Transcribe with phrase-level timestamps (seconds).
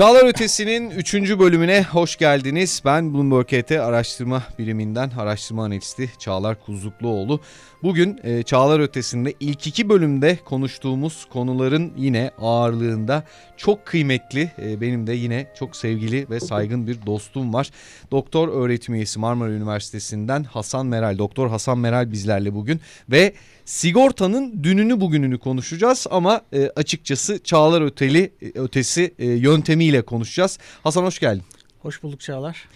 [0.00, 1.14] Çağlar Ötesi'nin 3.
[1.14, 2.82] bölümüne hoş geldiniz.
[2.84, 7.40] Ben Bloomberg HT araştırma biriminden araştırma analisti Çağlar Kuzlukluoğlu.
[7.82, 13.24] Bugün e, Çağlar Ötesi'nde ilk iki bölümde konuştuğumuz konuların yine ağırlığında
[13.56, 17.70] çok kıymetli e, benim de yine çok sevgili ve saygın bir dostum var.
[18.10, 21.18] Doktor öğretim üyesi Marmara Üniversitesi'nden Hasan Meral.
[21.18, 22.80] Doktor Hasan Meral bizlerle bugün
[23.10, 23.34] ve
[23.64, 30.58] sigortanın dününü bugününü konuşacağız ama e, açıkçası Çağlar Öteli e, ötesi e, yöntemiyle konuşacağız.
[30.82, 31.42] Hasan hoş geldin.
[31.78, 32.68] Hoş bulduk Çağlar.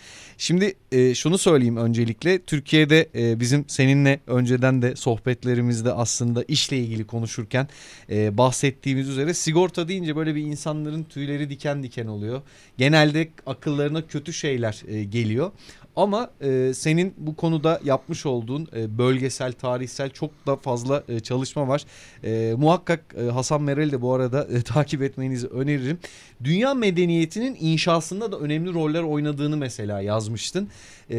[0.45, 7.07] Şimdi e, şunu söyleyeyim öncelikle Türkiye'de e, bizim seninle önceden de sohbetlerimizde aslında işle ilgili
[7.07, 7.69] konuşurken
[8.11, 12.43] e, bahsettiğimiz üzere sigorta deyince böyle bir insanların tüyleri diken diken oluyor.
[12.79, 15.53] Genelde akıllarına kötü şeyler e, geliyor.
[15.97, 21.69] Ama e, senin bu konuda yapmış olduğun e, bölgesel, tarihsel çok da fazla e, çalışma
[21.69, 21.85] var.
[22.25, 25.99] E, muhakkak e, Hasan Meral'i de bu arada e, takip etmenizi öneririm.
[26.45, 30.69] Dünya medeniyetinin inşasında da önemli roller oynadığını mesela yazmıştın.
[31.11, 31.17] E,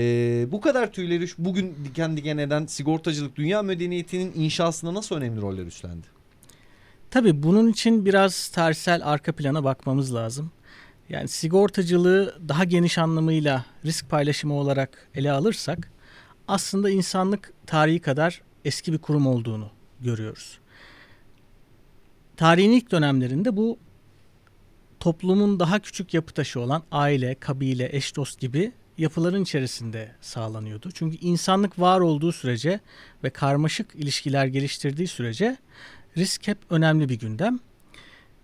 [0.52, 6.08] bu kadar tüyleri bugün diken diken eden sigortacılık dünya medeniyetinin inşasında nasıl önemli roller üstlendi?
[7.12, 10.52] Tabii bunun için biraz tarihsel arka plana bakmamız lazım.
[11.10, 15.92] Yani sigortacılığı daha geniş anlamıyla risk paylaşımı olarak ele alırsak
[16.48, 19.70] aslında insanlık tarihi kadar eski bir kurum olduğunu
[20.02, 20.60] görüyoruz.
[22.38, 23.78] Tarihin ilk dönemlerinde bu
[25.00, 30.90] toplumun daha küçük yapı taşı olan aile, kabile, eş dost gibi yapıların içerisinde sağlanıyordu.
[30.94, 32.80] Çünkü insanlık var olduğu sürece
[33.24, 35.58] ve karmaşık ilişkiler geliştirdiği sürece
[36.18, 37.60] risk hep önemli bir gündem.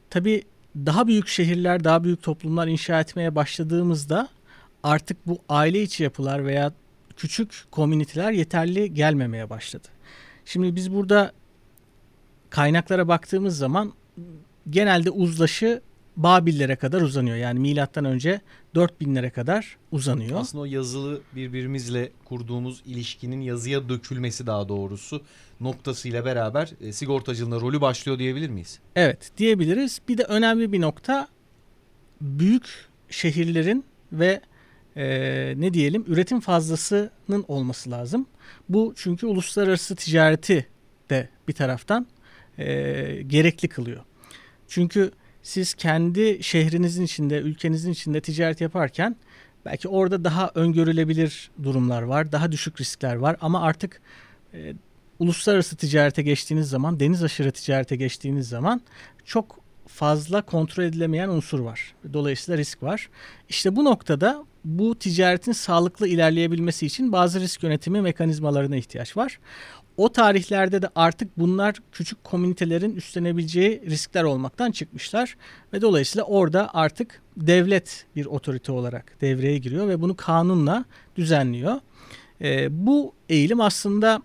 [0.10, 0.44] Tabii
[0.76, 4.28] daha büyük şehirler, daha büyük toplumlar inşa etmeye başladığımızda
[4.84, 6.74] artık bu aile içi yapılar veya
[7.18, 9.88] küçük komüniteler yeterli gelmemeye başladı.
[10.46, 11.32] Şimdi biz burada
[12.50, 13.94] kaynaklara baktığımız zaman
[14.70, 15.82] genelde uzlaşı
[16.18, 17.38] Babillere kadar uzanıyor.
[17.38, 18.42] Yani milattan önce
[18.76, 20.40] 4000'lere kadar uzanıyor.
[20.40, 25.22] Aslında o yazılı birbirimizle kurduğumuz ilişkinin yazıya dökülmesi daha doğrusu
[25.60, 28.80] noktasıyla beraber e, sigortacılığında rolü başlıyor diyebilir miyiz?
[28.96, 30.02] Evet diyebiliriz.
[30.08, 31.28] Bir de önemli bir nokta
[32.22, 34.42] büyük şehirlerin ve
[34.96, 35.06] e,
[35.58, 38.26] ne diyelim üretim fazlasının olması lazım.
[38.70, 40.68] Bu çünkü uluslararası ticareti
[41.10, 42.08] de bir taraftan
[42.58, 42.66] e,
[43.28, 44.02] gerekli kılıyor.
[44.68, 45.12] Çünkü
[45.44, 49.16] siz kendi şehrinizin içinde, ülkenizin içinde ticaret yaparken
[49.66, 54.02] belki orada daha öngörülebilir durumlar var, daha düşük riskler var ama artık
[54.54, 54.74] e,
[55.20, 58.82] uluslararası ticarete geçtiğiniz zaman, deniz aşırı ticarete geçtiğiniz zaman
[59.26, 61.96] çok fazla kontrol edilemeyen unsur var.
[62.14, 63.10] Dolayısıyla risk var.
[63.50, 69.40] İşte bu noktada bu ticaretin sağlıklı ilerleyebilmesi için bazı risk yönetimi mekanizmalarına ihtiyaç var.
[70.02, 75.38] O tarihlerde de artık bunlar küçük komünitelerin üstlenebileceği riskler olmaktan çıkmışlar
[75.74, 80.86] ve dolayısıyla orada artık devlet bir otorite olarak devreye giriyor ve bunu kanunla
[81.16, 81.80] düzenliyor.
[82.42, 84.22] E, bu eğilim aslında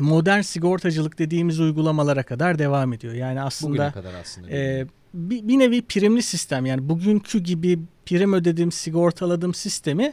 [0.00, 3.14] modern sigortacılık dediğimiz uygulamalara kadar devam ediyor.
[3.14, 8.72] Yani aslında, kadar aslında e, bir, bir nevi primli sistem yani bugünkü gibi prim ödedim
[8.72, 10.12] sigortaladım sistemi e,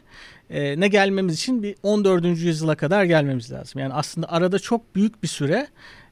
[0.50, 2.26] ne gelmemiz için bir 14.
[2.26, 3.82] yüzyıla kadar gelmemiz lazım.
[3.82, 5.68] Yani aslında arada çok büyük bir süre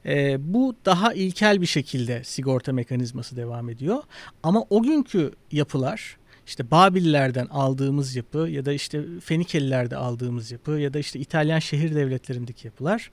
[0.06, 4.04] e, bu daha ilkel bir şekilde sigorta mekanizması devam ediyor.
[4.44, 10.94] Ama o günkü yapılar işte Babillerden aldığımız yapı ya da işte Fenikelilerde aldığımız yapı ya
[10.94, 13.12] da işte İtalyan şehir devletlerindeki yapılar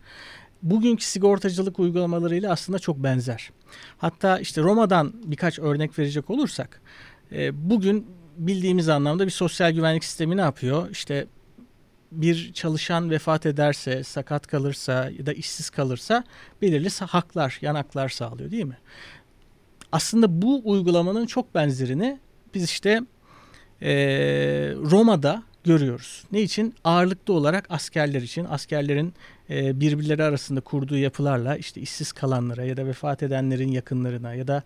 [0.63, 3.51] bugünkü sigortacılık uygulamalarıyla aslında çok benzer.
[3.99, 6.81] Hatta işte Roma'dan birkaç örnek verecek olursak
[7.33, 8.07] e, bugün
[8.37, 10.91] bildiğimiz anlamda bir sosyal güvenlik sistemi ne yapıyor?
[10.91, 11.27] İşte
[12.13, 16.25] bir çalışan vefat ederse, sakat kalırsa ya da işsiz kalırsa
[16.63, 18.79] belirli haklar, yanaklar sağlıyor değil mi?
[19.93, 22.19] Aslında bu uygulamanın çok benzerini
[22.55, 23.01] biz işte
[23.83, 23.95] e,
[24.75, 26.25] Roma'da görüyoruz.
[26.33, 26.75] Ne için?
[26.85, 29.15] Ağırlıklı olarak askerler için, askerlerin
[29.51, 34.63] e, birbirleri arasında kurduğu yapılarla işte işsiz kalanlara ya da vefat edenlerin yakınlarına ya da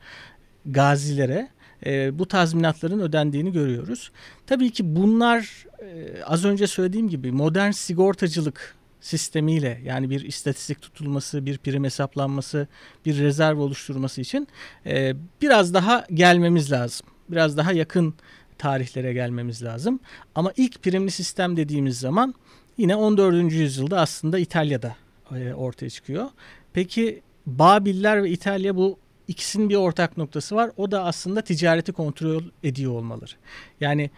[0.67, 1.49] gazilere
[1.87, 4.11] e, bu tazminatların ödendiğini görüyoruz.
[4.47, 11.47] Tabii ki bunlar e, az önce söylediğim gibi modern sigortacılık sistemiyle yani bir istatistik tutulması,
[11.47, 12.69] bir prim hesaplanması,
[13.07, 14.49] bir rezerv oluşturması için
[14.87, 17.07] e, biraz daha gelmemiz lazım.
[17.29, 18.15] Biraz daha yakın
[18.59, 20.01] tarihlere gelmemiz lazım.
[20.35, 22.35] Ama ilk primli sistem dediğimiz zaman
[22.79, 23.53] yine 14.
[23.53, 24.97] yüzyılda aslında İtalya'da
[25.37, 26.27] e, ortaya çıkıyor.
[26.73, 28.99] Peki Babiller ve İtalya bu
[29.29, 30.71] ikisinin bir ortak noktası var.
[30.77, 33.33] O da aslında ticareti kontrol ediyor olmaları.
[33.81, 34.11] Yani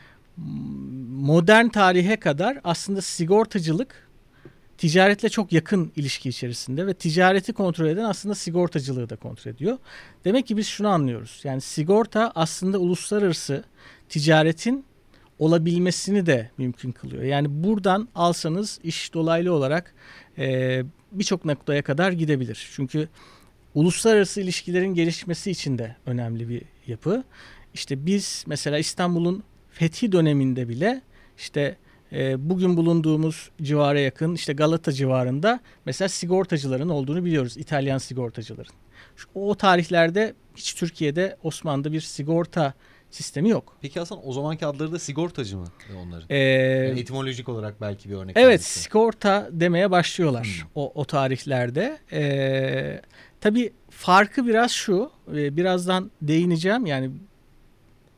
[1.09, 4.11] modern tarihe kadar aslında sigortacılık
[4.79, 9.79] ticaretle çok yakın ilişki içerisinde ve ticareti kontrol eden aslında sigortacılığı da kontrol ediyor.
[10.25, 11.41] Demek ki biz şunu anlıyoruz.
[11.45, 13.65] Yani sigorta aslında uluslararası
[14.09, 14.85] ticaretin
[15.39, 17.23] olabilmesini de mümkün kılıyor.
[17.23, 19.95] Yani buradan alsanız iş dolaylı olarak
[20.39, 22.69] e, birçok noktaya kadar gidebilir.
[22.73, 23.09] Çünkü
[23.75, 27.25] uluslararası ilişkilerin gelişmesi için de önemli bir yapı.
[27.75, 31.03] İşte biz mesela İstanbul'un fethi döneminde bile
[31.39, 31.77] işte
[32.13, 37.57] e, bugün bulunduğumuz civara yakın işte Galata civarında mesela sigortacıların olduğunu biliyoruz.
[37.57, 38.73] İtalyan sigortacıların.
[39.17, 42.75] Şu, o tarihlerde hiç Türkiye'de Osmanlı'da bir sigorta
[43.11, 43.77] sistemi yok.
[43.81, 45.67] Peki Hasan o zamanki adları da sigortacı mı
[46.05, 46.27] onların?
[46.31, 48.37] Ee, yani etimolojik olarak belki bir örnek.
[48.37, 48.81] Evet verirse.
[48.81, 50.71] sigorta demeye başlıyorlar Hmm.
[50.75, 51.99] o, o tarihlerde.
[52.13, 53.01] Ee,
[53.41, 57.11] tabii farkı biraz şu e, birazdan değineceğim yani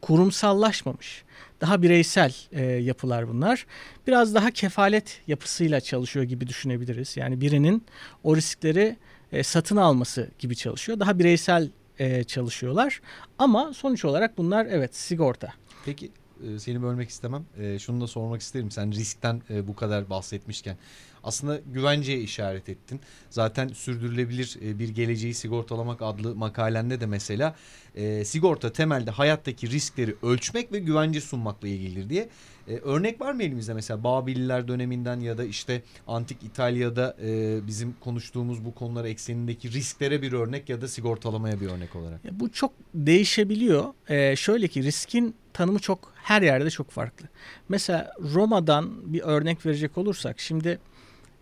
[0.01, 1.25] kurumsallaşmamış.
[1.61, 3.67] Daha bireysel e, yapılar bunlar.
[4.07, 7.17] Biraz daha kefalet yapısıyla çalışıyor gibi düşünebiliriz.
[7.17, 7.85] Yani birinin
[8.25, 8.97] o riskleri
[9.33, 11.01] e, satın alması gibi çalışıyor.
[11.01, 13.01] Daha bireysel e, çalışıyorlar.
[13.39, 15.53] Ama sonuç olarak bunlar evet sigorta.
[15.85, 16.11] Peki
[16.55, 17.45] e, seni bölmek istemem.
[17.59, 18.71] E, şunu da sormak isterim.
[18.71, 20.77] Sen riskten e, bu kadar bahsetmişken.
[21.25, 23.01] Aslında güvenceye işaret ettin.
[23.31, 27.55] Zaten sürdürülebilir e, bir geleceği sigortalamak adlı makalende de mesela
[27.95, 32.29] e, sigorta temelde hayattaki riskleri ölçmek ve güvence sunmakla ilgilidir diye.
[32.69, 37.95] E, örnek var mı elimizde mesela Babililer döneminden ya da işte antik İtalya'da e, bizim
[38.01, 42.25] konuştuğumuz bu konular eksenindeki risklere bir örnek ya da sigortalamaya bir örnek olarak.
[42.25, 43.85] Ya Bu çok değişebiliyor.
[44.09, 47.29] Ee, şöyle ki riskin tanımı çok her yerde çok farklı.
[47.69, 50.79] Mesela Roma'dan bir örnek verecek olursak şimdi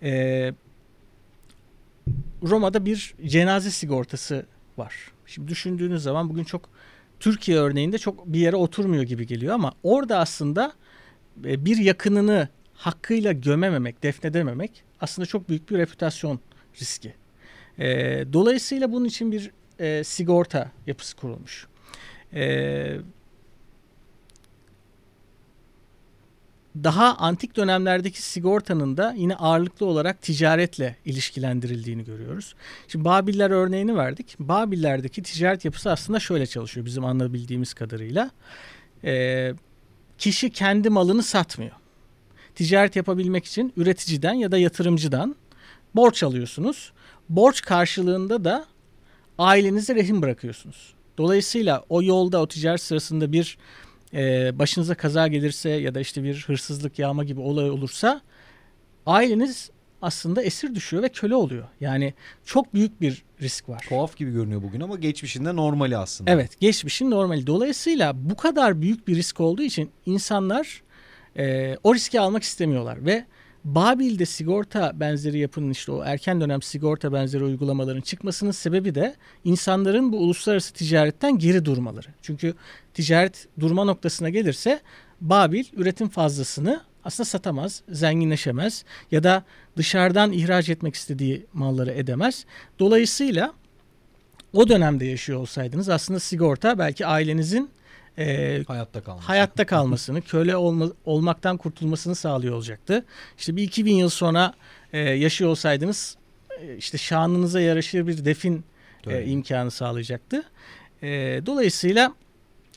[0.02, 0.52] e,
[2.42, 4.46] Roma'da bir cenaze sigortası
[4.78, 4.94] var.
[5.26, 6.68] Şimdi düşündüğünüz zaman bugün çok
[7.20, 10.72] Türkiye örneğinde çok bir yere oturmuyor gibi geliyor ama orada aslında
[11.44, 16.40] e, bir yakınını hakkıyla gömememek, defnedememek aslında çok büyük bir reputasyon
[16.80, 17.14] riski.
[17.78, 17.88] E,
[18.32, 21.66] dolayısıyla bunun için bir e, sigorta yapısı kurulmuş.
[22.34, 22.96] E,
[26.76, 32.54] daha antik dönemlerdeki sigortanın da yine ağırlıklı olarak ticaretle ilişkilendirildiğini görüyoruz.
[32.88, 34.36] Şimdi Babiller örneğini verdik.
[34.38, 38.30] Babillerdeki ticaret yapısı aslında şöyle çalışıyor bizim anlayabildiğimiz kadarıyla.
[39.04, 39.52] E,
[40.18, 41.72] kişi kendi malını satmıyor.
[42.54, 45.36] Ticaret yapabilmek için üreticiden ya da yatırımcıdan
[45.94, 46.92] borç alıyorsunuz.
[47.28, 48.66] Borç karşılığında da
[49.38, 50.94] ailenize rehin bırakıyorsunuz.
[51.18, 53.58] Dolayısıyla o yolda o ticaret sırasında bir
[54.14, 58.20] e, başınıza kaza gelirse ya da işte bir hırsızlık yağma gibi olay olursa
[59.06, 59.70] aileniz
[60.02, 61.68] aslında esir düşüyor ve köle oluyor.
[61.80, 62.14] Yani
[62.44, 63.84] çok büyük bir risk var.
[63.88, 66.30] Tuhaf gibi görünüyor bugün ama geçmişinde normali aslında.
[66.30, 67.46] Evet geçmişin normali.
[67.46, 70.82] Dolayısıyla bu kadar büyük bir risk olduğu için insanlar
[71.36, 73.24] e, o riski almak istemiyorlar ve
[73.64, 79.14] Babil'de sigorta benzeri yapının işte o erken dönem sigorta benzeri uygulamaların çıkmasının sebebi de
[79.44, 82.08] insanların bu uluslararası ticaretten geri durmaları.
[82.22, 82.54] Çünkü
[82.94, 84.80] ticaret durma noktasına gelirse
[85.20, 89.44] Babil üretim fazlasını aslında satamaz, zenginleşemez ya da
[89.76, 92.44] dışarıdan ihraç etmek istediği malları edemez.
[92.78, 93.52] Dolayısıyla
[94.52, 97.70] o dönemde yaşıyor olsaydınız aslında sigorta belki ailenizin
[98.20, 99.24] e, Hayatta kalmış.
[99.24, 103.04] hayatta kalmasını, köle olma, olmaktan kurtulmasını sağlıyor olacaktı.
[103.38, 104.54] İşte bir 2000 yıl sonra
[104.92, 106.16] e, yaşıyor olsaydınız
[106.60, 108.64] e, işte şanınıza yaraşır bir defin
[109.06, 110.42] e, imkanı sağlayacaktı.
[111.02, 111.08] E,
[111.46, 112.14] dolayısıyla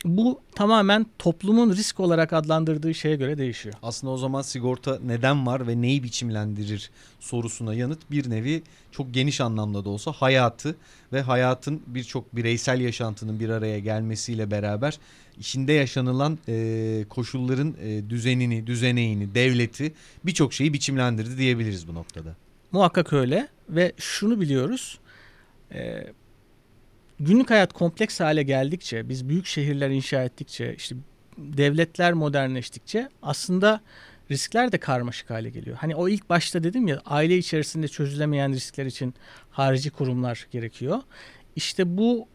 [0.06, 3.76] bu tamamen toplumun risk olarak adlandırdığı şeye göre değişiyor.
[3.84, 9.42] Aslında o zaman sigorta neden var ve neyi biçimlendirir sorusuna yanıt bir nevi çok geniş
[9.42, 10.76] anlamda da olsa hayatı
[11.14, 15.00] ve hayatın birçok bireysel yaşantının bir araya gelmesiyle beraber
[15.40, 19.94] içinde yaşanılan e, koşulların e, düzenini, düzeneğini, devleti
[20.26, 22.36] birçok şeyi biçimlendirdi diyebiliriz bu noktada.
[22.72, 25.00] Muhakkak öyle ve şunu biliyoruz.
[25.74, 26.08] e,
[27.20, 30.96] günlük hayat kompleks hale geldikçe, biz büyük şehirler inşa ettikçe, işte
[31.38, 33.82] devletler modernleştikçe aslında
[34.32, 35.78] riskler de karmaşık hale geliyor.
[35.78, 39.14] Hani o ilk başta dedim ya aile içerisinde çözülemeyen riskler için
[39.52, 41.02] harici kurumlar gerekiyor.
[41.56, 42.28] İşte bu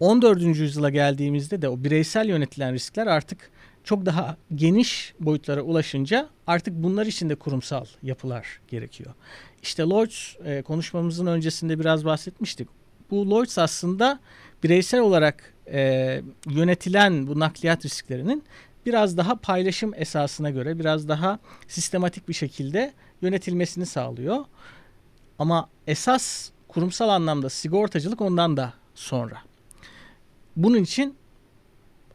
[0.00, 0.42] 14.
[0.42, 3.50] yüzyıla geldiğimizde de o bireysel yönetilen riskler artık
[3.84, 9.14] çok daha geniş boyutlara ulaşınca artık bunlar için de kurumsal yapılar gerekiyor.
[9.62, 12.68] İşte Lloyds e, konuşmamızın öncesinde biraz bahsetmiştik.
[13.10, 14.20] Bu Lloyds aslında
[14.62, 18.44] bireysel olarak e, yönetilen bu nakliyat risklerinin
[18.86, 21.38] biraz daha paylaşım esasına göre biraz daha
[21.68, 24.44] sistematik bir şekilde yönetilmesini sağlıyor.
[25.38, 29.47] Ama esas kurumsal anlamda sigortacılık ondan da sonra.
[30.56, 31.14] Bunun için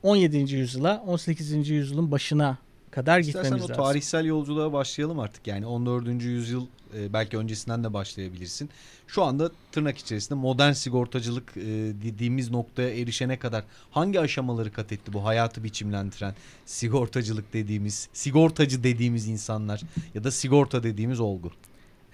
[0.03, 0.37] 17.
[0.55, 1.69] yüzyıla 18.
[1.69, 2.57] yüzyılın başına
[2.91, 3.83] kadar İstersen gitmemiz o lazım.
[3.83, 5.47] tarihsel yolculuğa başlayalım artık.
[5.47, 6.23] Yani 14.
[6.23, 6.65] yüzyıl
[6.97, 8.69] e, belki öncesinden de başlayabilirsin.
[9.07, 11.61] Şu anda tırnak içerisinde modern sigortacılık e,
[12.03, 16.35] dediğimiz noktaya erişene kadar hangi aşamaları kat etti bu hayatı biçimlendiren
[16.65, 19.81] sigortacılık dediğimiz, sigortacı dediğimiz insanlar
[20.13, 21.51] ya da sigorta dediğimiz olgu?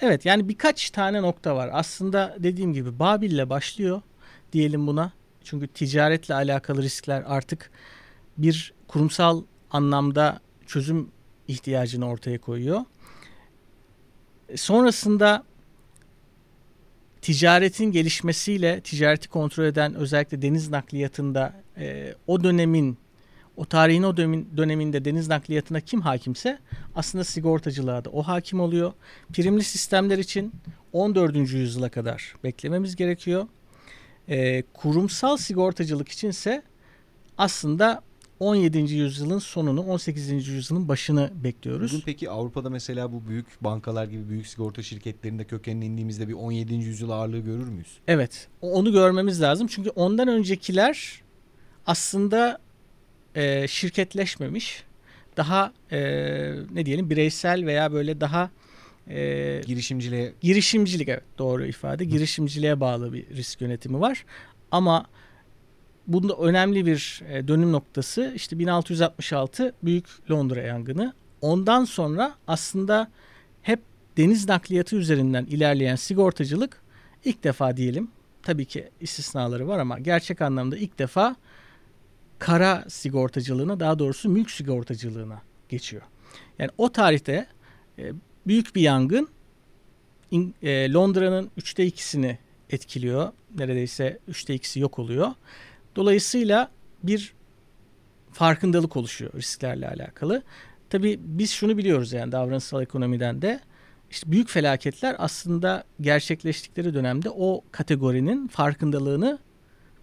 [0.02, 1.70] Evet yani birkaç tane nokta var.
[1.74, 4.02] Aslında dediğim gibi Babil'le başlıyor
[4.54, 5.12] diyelim buna.
[5.50, 7.72] Çünkü ticaretle alakalı riskler artık
[8.38, 11.12] bir kurumsal anlamda çözüm
[11.48, 12.82] ihtiyacını ortaya koyuyor.
[14.56, 15.44] Sonrasında
[17.22, 22.98] ticaretin gelişmesiyle ticareti kontrol eden özellikle deniz nakliyatında e, o dönemin
[23.58, 26.60] o tarihin o dönemin, döneminde deniz nakliyatına kim hakimse
[26.96, 28.94] aslında sigortacılığa da o hakim oluyor.
[29.34, 30.54] Primli sistemler için
[30.94, 31.36] 14.
[31.36, 33.48] yüzyıla kadar beklememiz gerekiyor.
[34.30, 36.64] E, kurumsal sigortacılık içinse
[37.38, 38.02] aslında
[38.40, 38.78] 17.
[38.78, 40.48] yüzyılın sonunu 18.
[40.48, 41.92] yüzyılın başını bekliyoruz.
[41.92, 46.74] Bugün peki Avrupa'da mesela bu büyük bankalar gibi büyük sigorta şirketlerinde kökenine indiğimizde bir 17.
[46.74, 47.98] yüzyıl ağırlığı görür müyüz?
[48.08, 51.22] Evet onu görmemiz lazım çünkü ondan öncekiler
[51.86, 52.60] aslında
[53.36, 54.84] e, şirketleşmemiş
[55.38, 56.00] daha e,
[56.72, 58.50] ne diyelim bireysel veya böyle daha
[59.10, 64.26] e, Girişimciliğe girişimcilik evet doğru ifade girişimciliğe bağlı bir risk yönetimi var
[64.72, 65.06] ama
[66.08, 71.14] bunda önemli bir e, dönüm noktası işte 1666 Büyük Londra yangını.
[71.42, 73.12] Ondan sonra aslında
[73.62, 73.80] hep
[74.18, 76.82] deniz nakliyatı üzerinden ilerleyen sigortacılık
[77.26, 78.12] ilk defa diyelim
[78.44, 81.36] tabii ki istisnaları var ama gerçek anlamda ilk defa
[82.40, 86.02] kara sigortacılığına daha doğrusu mülk sigortacılığına geçiyor.
[86.60, 87.48] Yani o tarihte
[88.00, 88.12] e,
[88.48, 89.30] büyük bir yangın
[90.62, 92.38] e, Londra'nın üçte ikisini
[92.70, 93.32] etkiliyor.
[93.58, 95.28] Neredeyse üçte ikisi yok oluyor.
[95.96, 96.72] Dolayısıyla
[97.04, 97.34] bir
[98.32, 100.44] farkındalık oluşuyor risklerle alakalı.
[100.90, 103.60] Tabii biz şunu biliyoruz yani davranışsal ekonomiden de
[104.12, 109.40] işte büyük felaketler aslında gerçekleştikleri dönemde o kategorinin farkındalığını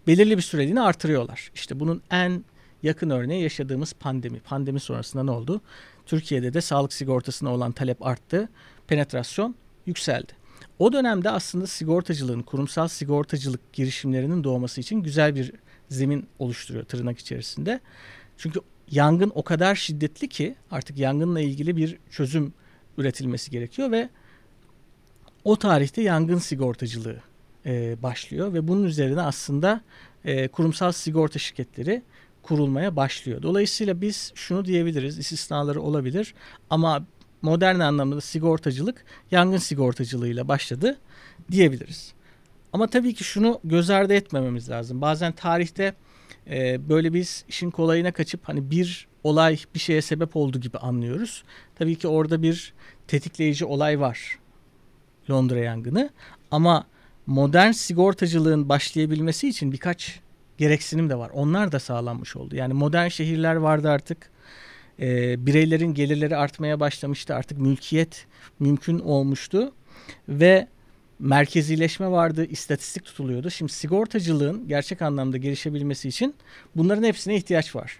[0.07, 1.51] belirli bir süreliğine artırıyorlar.
[1.55, 2.43] İşte bunun en
[2.83, 4.39] yakın örneği yaşadığımız pandemi.
[4.39, 5.61] Pandemi sonrasında ne oldu?
[6.07, 8.49] Türkiye'de de sağlık sigortasına olan talep arttı.
[8.87, 10.33] Penetrasyon yükseldi.
[10.79, 15.51] O dönemde aslında sigortacılığın, kurumsal sigortacılık girişimlerinin doğması için güzel bir
[15.89, 17.79] zemin oluşturuyor tırnak içerisinde.
[18.37, 18.59] Çünkü
[18.91, 22.53] yangın o kadar şiddetli ki artık yangınla ilgili bir çözüm
[22.97, 24.09] üretilmesi gerekiyor ve
[25.43, 27.17] o tarihte yangın sigortacılığı
[27.65, 29.81] e, başlıyor ve bunun üzerine aslında
[30.25, 32.01] e, kurumsal sigorta şirketleri
[32.47, 33.41] kurulmaya başlıyor.
[33.41, 36.33] Dolayısıyla biz şunu diyebiliriz, istisnaları olabilir
[36.69, 37.05] ama
[37.41, 40.97] modern anlamda sigortacılık yangın sigortacılığıyla başladı
[41.51, 42.13] diyebiliriz.
[42.73, 45.01] Ama tabii ki şunu göz ardı etmememiz lazım.
[45.01, 45.93] Bazen tarihte
[46.49, 51.43] e, böyle biz işin kolayına kaçıp hani bir olay bir şeye sebep oldu gibi anlıyoruz.
[51.75, 52.73] Tabii ki orada bir
[53.07, 54.39] tetikleyici olay var.
[55.29, 56.09] Londra yangını.
[56.51, 56.87] Ama
[57.25, 60.19] modern sigortacılığın başlayabilmesi için birkaç
[60.57, 61.29] gereksinim de var.
[61.33, 62.55] Onlar da sağlanmış oldu.
[62.55, 64.29] Yani modern şehirler vardı artık.
[64.99, 67.35] E, bireylerin gelirleri artmaya başlamıştı.
[67.35, 68.25] Artık mülkiyet
[68.59, 69.71] mümkün olmuştu.
[70.29, 70.67] Ve
[71.19, 73.49] merkezileşme vardı, istatistik tutuluyordu.
[73.49, 76.35] Şimdi sigortacılığın gerçek anlamda gelişebilmesi için
[76.75, 77.99] bunların hepsine ihtiyaç var.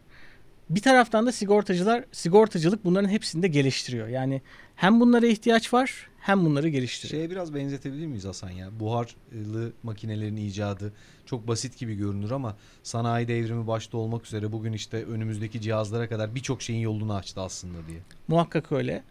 [0.69, 4.07] Bir taraftan da sigortacılar, sigortacılık bunların hepsini de geliştiriyor.
[4.07, 4.41] Yani
[4.75, 7.21] hem bunlara ihtiyaç var hem bunları geliştiriyor.
[7.21, 8.79] Şeye biraz benzetebilir miyiz Hasan ya?
[8.79, 10.93] Buharlı makinelerin icadı
[11.25, 16.35] çok basit gibi görünür ama sanayi devrimi başta olmak üzere bugün işte önümüzdeki cihazlara kadar
[16.35, 17.99] birçok şeyin yolunu açtı aslında diye.
[18.27, 19.03] Muhakkak öyle.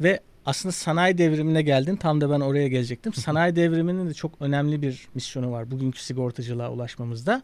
[0.00, 1.96] Ve aslında sanayi devrimine geldin.
[1.96, 3.12] Tam da ben oraya gelecektim.
[3.14, 7.42] Sanayi devriminin de çok önemli bir misyonu var bugünkü sigortacılığa ulaşmamızda.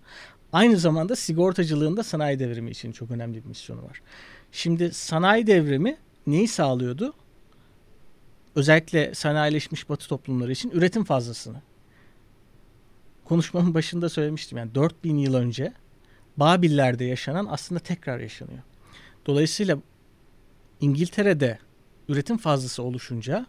[0.53, 4.01] Aynı zamanda sigortacılığın da sanayi devrimi için çok önemli bir misyonu var.
[4.53, 7.15] Şimdi sanayi devrimi neyi sağlıyordu?
[8.59, 11.63] Özellikle sanayileşmiş batı toplumları için üretim fazlasını.
[13.25, 15.73] Konuşmamın başında söylemiştim yani 4000 yıl önce
[16.37, 18.59] Babillerde yaşanan aslında tekrar yaşanıyor.
[19.27, 19.79] Dolayısıyla
[20.81, 21.59] İngiltere'de
[22.09, 23.47] üretim fazlası oluşunca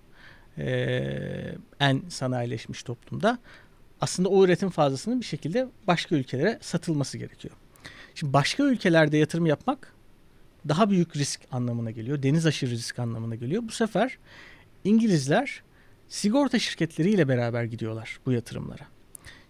[0.57, 3.39] e, en sanayileşmiş toplumda
[4.01, 7.53] aslında o üretim fazlasının bir şekilde başka ülkelere satılması gerekiyor.
[8.15, 9.93] Şimdi başka ülkelerde yatırım yapmak
[10.67, 12.23] daha büyük risk anlamına geliyor.
[12.23, 13.63] Deniz aşırı risk anlamına geliyor.
[13.67, 14.17] Bu sefer
[14.83, 15.63] İngilizler
[16.07, 18.88] sigorta şirketleriyle beraber gidiyorlar bu yatırımlara.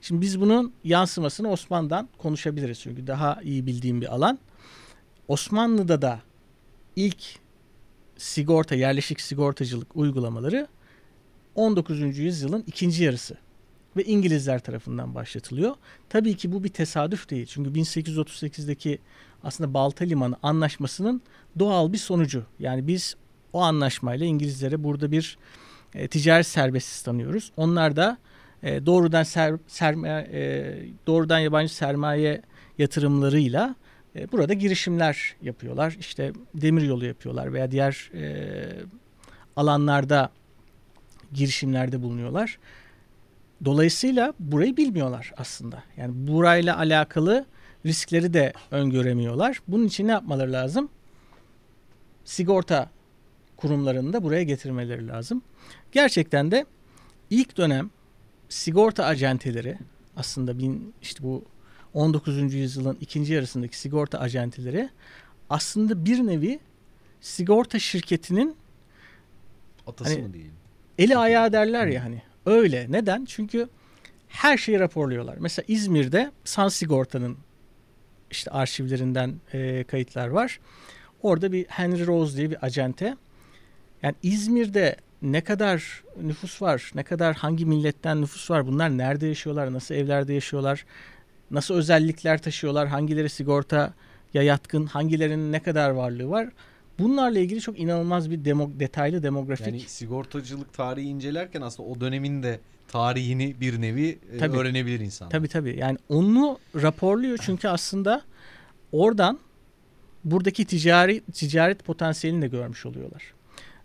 [0.02, 4.40] Şimdi biz bunun yansımasını Osmanlı'dan konuşabiliriz çünkü daha iyi bildiğim bir alan.
[5.28, 6.22] Osmanlı'da da
[6.96, 7.40] ilk
[8.18, 10.68] sigorta, yerleşik sigortacılık uygulamaları
[11.56, 12.18] 19.
[12.18, 13.38] yüzyılın ikinci yarısı
[13.98, 15.76] ve İngilizler tarafından başlatılıyor.
[16.10, 17.46] Tabii ki bu bir tesadüf değil.
[17.46, 19.00] Çünkü 1838'deki
[19.44, 21.22] aslında Balta Limanı anlaşmasının
[21.60, 22.44] doğal bir sonucu.
[22.60, 23.16] Yani biz
[23.54, 25.38] o anlaşmayla İngilizlere burada bir
[25.96, 27.52] e, ticaret serbestisi tanıyoruz.
[27.58, 28.18] Onlar da
[28.64, 30.76] e, doğrudan ser, sermaye, e,
[31.08, 32.42] doğrudan yabancı sermaye
[32.78, 33.76] yatırımlarıyla
[34.16, 35.98] e, burada girişimler yapıyorlar.
[36.00, 38.46] İşte demir yolu yapıyorlar veya diğer e,
[39.56, 40.30] alanlarda
[41.34, 42.60] girişimlerde bulunuyorlar.
[43.66, 45.84] Dolayısıyla burayı bilmiyorlar aslında.
[45.98, 47.46] Yani burayla alakalı
[47.86, 49.60] riskleri de öngöremiyorlar.
[49.68, 50.90] Bunun için ne yapmaları lazım?
[52.26, 52.90] Sigorta
[53.64, 55.42] kurumlarını da buraya getirmeleri lazım.
[55.92, 56.66] Gerçekten de
[57.30, 57.90] ilk dönem
[58.50, 59.78] sigorta acenteleri
[60.16, 61.46] aslında bin, işte bu
[61.94, 62.54] 19.
[62.54, 64.90] yüzyılın ikinci yarısındaki sigorta acenteleri
[65.50, 66.60] aslında bir nevi
[67.22, 68.56] sigorta şirketinin
[69.88, 70.54] Atası Hani- mı diyeyim?
[70.98, 72.86] eli ayağı derler ya hani öyle.
[72.90, 73.26] Neden?
[73.26, 73.70] Çünkü
[74.28, 75.38] her şeyi raporluyorlar.
[75.40, 77.38] Mesela İzmir'de San Sigorta'nın
[78.32, 80.60] işte arşivlerinden e, kayıtlar var.
[81.22, 83.16] Orada bir Henry Rose diye bir acente.
[84.04, 89.74] Yani İzmir'de ne kadar nüfus var, ne kadar hangi milletten nüfus var, bunlar nerede yaşıyorlar,
[89.74, 90.86] nasıl evlerde yaşıyorlar,
[91.52, 93.94] nasıl özellikler taşıyorlar, hangileri sigortaya
[94.34, 96.50] yatkın, hangilerinin ne kadar varlığı var.
[97.00, 102.44] Bunlarla ilgili çok inanılmaz bir demo, detaylı demografik Yani sigortacılık tarihi incelerken aslında o dönemin
[102.44, 104.58] de tarihini bir nevi e, Tabii.
[104.58, 105.30] öğrenebilir insan.
[105.30, 105.78] Tabii tabii.
[105.80, 108.22] Yani onu raporluyor çünkü aslında
[108.92, 109.40] oradan
[110.24, 113.34] buradaki ticari ticaret potansiyelini de görmüş oluyorlar.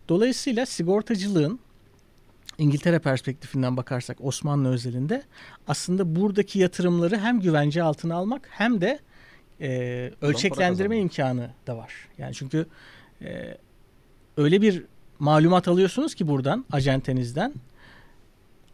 [0.08, 1.60] Dolayısıyla sigortacılığın
[2.58, 5.22] İngiltere perspektifinden bakarsak Osmanlı özelinde
[5.68, 8.98] aslında buradaki yatırımları hem güvence altına almak hem de
[9.60, 11.92] e, ölçeklendirme imkanı da var.
[12.18, 12.66] Yani çünkü
[13.22, 13.58] e,
[14.36, 14.84] öyle bir
[15.18, 17.54] malumat alıyorsunuz ki buradan acentenizden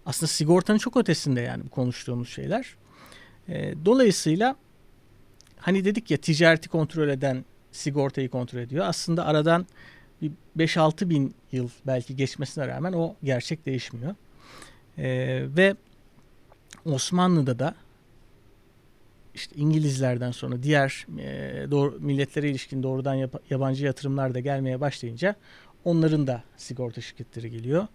[0.07, 2.77] aslında sigortanın çok ötesinde yani konuştuğumuz şeyler.
[3.49, 4.57] E, dolayısıyla
[5.57, 8.85] hani dedik ya ticareti kontrol eden sigortayı kontrol ediyor.
[8.89, 9.67] Aslında aradan
[10.23, 14.15] bir 5-6 bin yıl belki geçmesine rağmen o gerçek değişmiyor.
[14.99, 15.07] E,
[15.57, 15.75] ve
[16.85, 17.75] Osmanlı'da da
[19.35, 25.37] işte İngilizlerden sonra diğer e, doğru, milletlere ilişkin doğrudan yap- yabancı yatırımlar da gelmeye başlayınca
[25.85, 27.87] onların da sigorta şirketleri geliyor.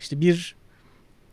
[0.00, 0.56] İşte bir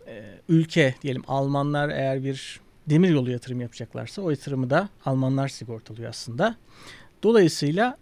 [0.08, 6.10] e, ülke diyelim Almanlar eğer bir demir yolu yatırım yapacaklarsa o yatırımı da Almanlar sigortalıyor
[6.10, 6.58] aslında.
[7.24, 7.98] Dolayısıyla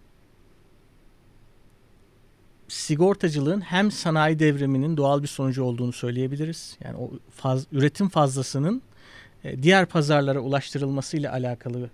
[2.72, 6.78] sigortacılığın hem sanayi devriminin doğal bir sonucu olduğunu söyleyebiliriz.
[6.84, 8.82] Yani o faz, üretim fazlasının
[9.44, 11.90] e, diğer pazarlara ulaştırılmasıyla alakalı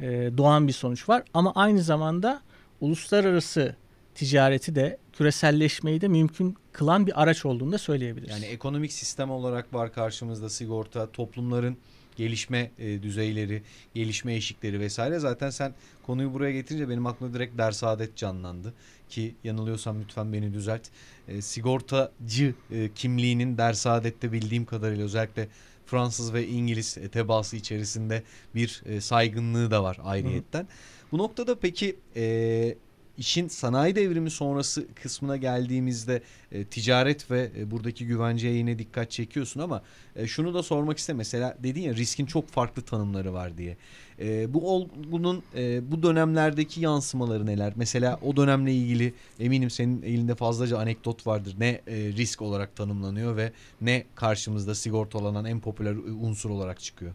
[0.00, 1.22] e, doğan bir sonuç var.
[1.34, 2.42] Ama aynı zamanda
[2.80, 3.76] uluslararası
[4.14, 8.30] ticareti de küreselleşmeyi de mümkün kılan bir araç olduğunu da söyleyebiliriz.
[8.30, 11.76] Yani ekonomik sistem olarak var karşımızda sigorta, toplumların
[12.16, 13.62] gelişme e, düzeyleri,
[13.94, 15.18] gelişme eşikleri vesaire.
[15.18, 15.74] Zaten sen
[16.06, 18.74] konuyu buraya getirince benim aklıma direkt ders adet canlandı.
[19.08, 20.82] Ki yanılıyorsam lütfen beni düzelt.
[21.28, 25.48] E, sigortacı e, kimliğinin ders adette bildiğim kadarıyla özellikle
[25.86, 28.22] Fransız ve İngiliz e, tebaası içerisinde
[28.54, 30.68] bir e, saygınlığı da var ayrıyetten.
[31.12, 32.74] Bu noktada peki e,
[33.18, 36.22] işin sanayi devrimi sonrası kısmına geldiğimizde
[36.52, 39.82] e, ticaret ve e, buradaki güvenceye yine dikkat çekiyorsun ama
[40.16, 41.16] e, şunu da sormak istedim.
[41.18, 43.76] Mesela dedin ya riskin çok farklı tanımları var diye.
[44.20, 47.72] E, bu olgunun e, bu dönemlerdeki yansımaları neler?
[47.76, 51.54] Mesela o dönemle ilgili eminim senin elinde fazlaca anekdot vardır.
[51.58, 57.12] Ne e, risk olarak tanımlanıyor ve ne karşımızda sigortalanan en popüler unsur olarak çıkıyor.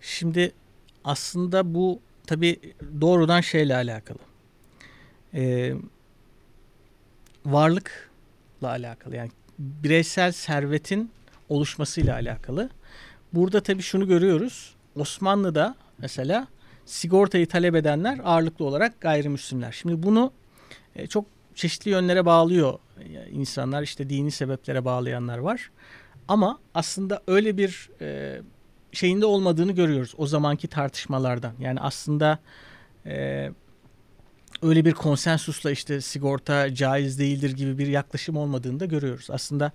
[0.00, 0.52] Şimdi
[1.04, 2.60] aslında bu tabi
[3.00, 4.18] doğrudan şeyle alakalı.
[5.34, 5.74] Ee,
[7.46, 9.16] varlıkla alakalı.
[9.16, 11.10] Yani bireysel servetin
[11.48, 12.70] oluşmasıyla alakalı.
[13.32, 14.74] Burada tabi şunu görüyoruz.
[14.96, 16.46] Osmanlı'da mesela
[16.84, 19.72] sigortayı talep edenler ağırlıklı olarak gayrimüslimler.
[19.72, 20.32] Şimdi bunu
[20.96, 23.82] e, çok çeşitli yönlere bağlıyor e, insanlar.
[23.82, 25.70] işte dini sebeplere bağlayanlar var.
[26.28, 28.40] Ama aslında öyle bir e,
[28.92, 31.52] şeyinde olmadığını görüyoruz o zamanki tartışmalardan.
[31.60, 32.38] Yani aslında
[33.06, 33.50] e,
[34.62, 39.30] öyle bir konsensusla işte sigorta caiz değildir gibi bir yaklaşım olmadığını da görüyoruz.
[39.30, 39.72] Aslında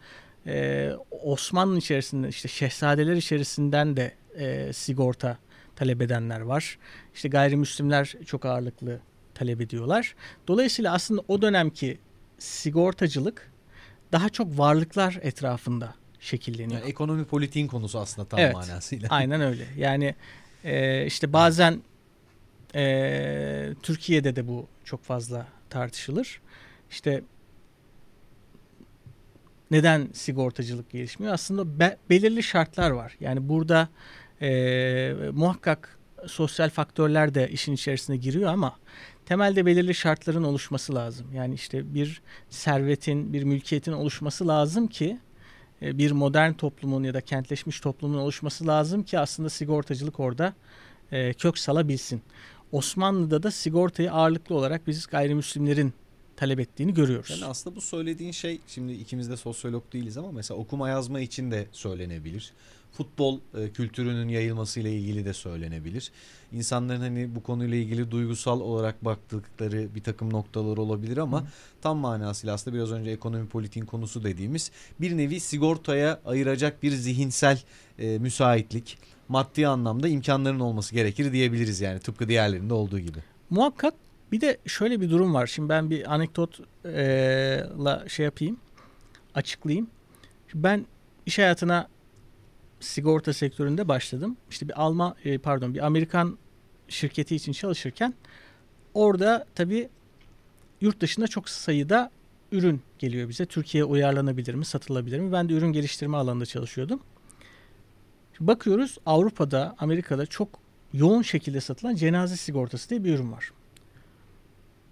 [0.48, 0.92] e,
[1.24, 5.38] Osmanlı içerisinde işte şehzadeler içerisinden de e, sigorta
[5.76, 6.78] talep edenler var.
[7.16, 9.00] İşte gayrimüslimler çok ağırlıklı
[9.36, 10.16] talep ediyorlar.
[10.48, 11.98] Dolayısıyla aslında o dönemki
[12.40, 13.52] sigortacılık
[14.12, 16.80] daha çok varlıklar etrafında şekilleniyor.
[16.82, 18.54] Yani ekonomi politiğin konusu aslında tam Evet.
[18.54, 19.10] manasıyla.
[19.12, 19.66] Aynen öyle.
[19.78, 20.16] Yani
[20.64, 21.82] e, işte bazen
[22.76, 26.42] e, Türkiye'de de bu çok fazla tartışılır.
[26.90, 27.24] İşte
[29.72, 31.34] neden sigortacılık gelişmiyor?
[31.34, 33.18] Aslında be, belirli şartlar var.
[33.20, 33.90] Yani burada
[34.42, 38.76] e, muhakkak sosyal faktörler de işin içerisine giriyor ama
[39.26, 41.28] temelde belirli şartların oluşması lazım.
[41.34, 45.18] Yani işte bir servetin, bir mülkiyetin oluşması lazım ki
[45.82, 50.54] e, bir modern toplumun ya da kentleşmiş toplumun oluşması lazım ki aslında sigortacılık orada
[51.12, 52.22] e, kök salabilsin.
[52.74, 55.94] Osmanlı'da da sigortayı ağırlıklı olarak biz gayrimüslimlerin
[56.36, 57.30] talep ettiğini görüyoruz.
[57.30, 61.52] Yani aslında bu söylediğin şey şimdi ikimiz de sosyolog değiliz ama mesela okuma yazma için
[61.52, 62.54] de söylenebilir.
[62.92, 66.12] Futbol e, kültürünün yayılmasıyla ilgili de söylenebilir.
[66.52, 71.46] İnsanların hani bu konuyla ilgili duygusal olarak baktıkları bir takım noktalar olabilir ama Hı.
[71.82, 77.62] tam manasıyla aslında biraz önce ekonomi politiğin konusu dediğimiz bir nevi sigortaya ayıracak bir zihinsel
[78.00, 78.98] e, müsaitlik,
[79.34, 83.18] maddi anlamda imkanların olması gerekir diyebiliriz yani tıpkı diğerlerinde olduğu gibi.
[83.50, 83.94] Muhakkak
[84.32, 85.48] bir de şöyle bir durum var.
[85.48, 88.58] Şimdi ben bir anekdotla şey yapayım,
[89.36, 89.88] açıklayayım.
[90.54, 90.86] Ben
[91.26, 91.88] iş hayatına
[92.80, 94.38] sigorta sektöründe başladım.
[94.50, 96.38] İşte bir Alman, e, pardon bir Amerikan
[96.88, 98.14] şirketi için çalışırken
[98.94, 99.90] orada tabii
[100.82, 102.12] yurt dışında çok sayıda
[102.52, 103.46] ürün geliyor bize.
[103.46, 105.32] Türkiye'ye uyarlanabilir mi, satılabilir mi?
[105.32, 107.00] Ben de ürün geliştirme alanında çalışıyordum.
[108.40, 110.50] Bakıyoruz Avrupa'da, Amerika'da çok
[110.94, 113.52] yoğun şekilde satılan cenaze sigortası diye bir ürün var.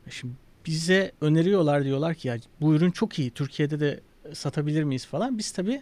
[0.09, 0.33] Şimdi
[0.65, 3.99] bize öneriyorlar diyorlar ki ya bu ürün çok iyi Türkiye'de de
[4.33, 5.37] satabilir miyiz falan.
[5.37, 5.81] Biz tabii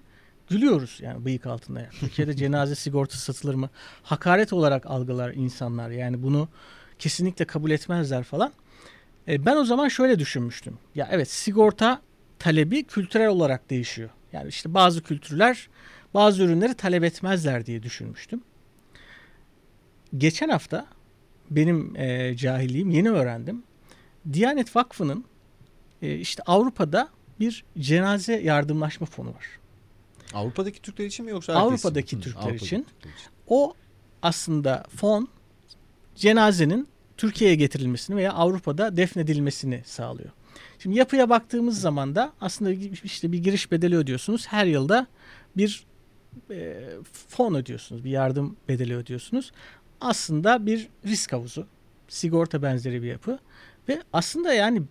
[0.49, 1.79] gülüyoruz yani bıyık altında.
[1.79, 1.91] Yani.
[1.99, 3.69] Türkiye'de cenaze sigortası satılır mı?
[4.03, 6.49] Hakaret olarak algılar insanlar yani bunu
[6.99, 8.51] kesinlikle kabul etmezler falan.
[9.27, 10.77] E, ben o zaman şöyle düşünmüştüm.
[10.95, 12.01] Ya evet sigorta
[12.39, 14.09] talebi kültürel olarak değişiyor.
[14.33, 15.69] Yani işte bazı kültürler
[16.13, 18.41] bazı ürünleri talep etmezler diye düşünmüştüm.
[20.17, 20.85] Geçen hafta
[21.49, 23.63] benim e, cahilliğim yeni öğrendim.
[24.33, 25.25] Diyanet Vakfı'nın
[26.01, 29.45] e, işte Avrupa'da bir cenaze yardımlaşma fonu var.
[30.33, 32.83] Avrupa'daki Türkler için mi yoksa Avrupa'daki Hı, Türkler, Avrupa'daki için.
[32.83, 33.25] Türkler için.
[33.47, 33.73] O
[34.21, 35.27] aslında fon
[36.15, 40.29] cenazenin Türkiye'ye getirilmesini veya Avrupa'da defnedilmesini sağlıyor.
[40.79, 42.71] Şimdi yapıya baktığımız zaman da aslında
[43.03, 44.47] işte bir giriş bedeli ödüyorsunuz.
[44.47, 45.07] Her yılda
[45.57, 45.85] bir
[46.51, 46.89] e,
[47.27, 48.03] fon ödüyorsunuz.
[48.03, 49.51] Bir yardım bedeli ödüyorsunuz.
[50.01, 51.67] Aslında bir risk havuzu.
[52.07, 53.39] Sigorta benzeri bir yapı.
[53.87, 54.83] Ve aslında yani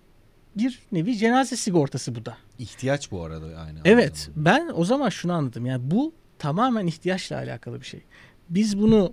[0.57, 2.37] bir nevi cenaze sigortası bu da.
[2.59, 3.79] İhtiyaç bu arada aynı.
[3.85, 5.67] Evet ben o zaman şunu anladım.
[5.67, 8.03] Yani bu tamamen ihtiyaçla alakalı bir şey.
[8.51, 9.13] Biz bunu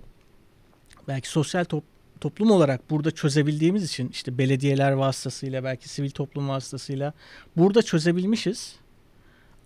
[1.08, 1.84] belki sosyal top,
[2.20, 7.12] toplum olarak burada çözebildiğimiz için işte belediyeler vasıtasıyla belki sivil toplum vasıtasıyla
[7.56, 8.76] burada çözebilmişiz.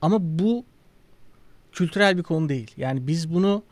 [0.01, 0.64] Ama bu
[1.73, 2.71] kültürel bir konu değil.
[2.77, 3.63] Yani biz bunu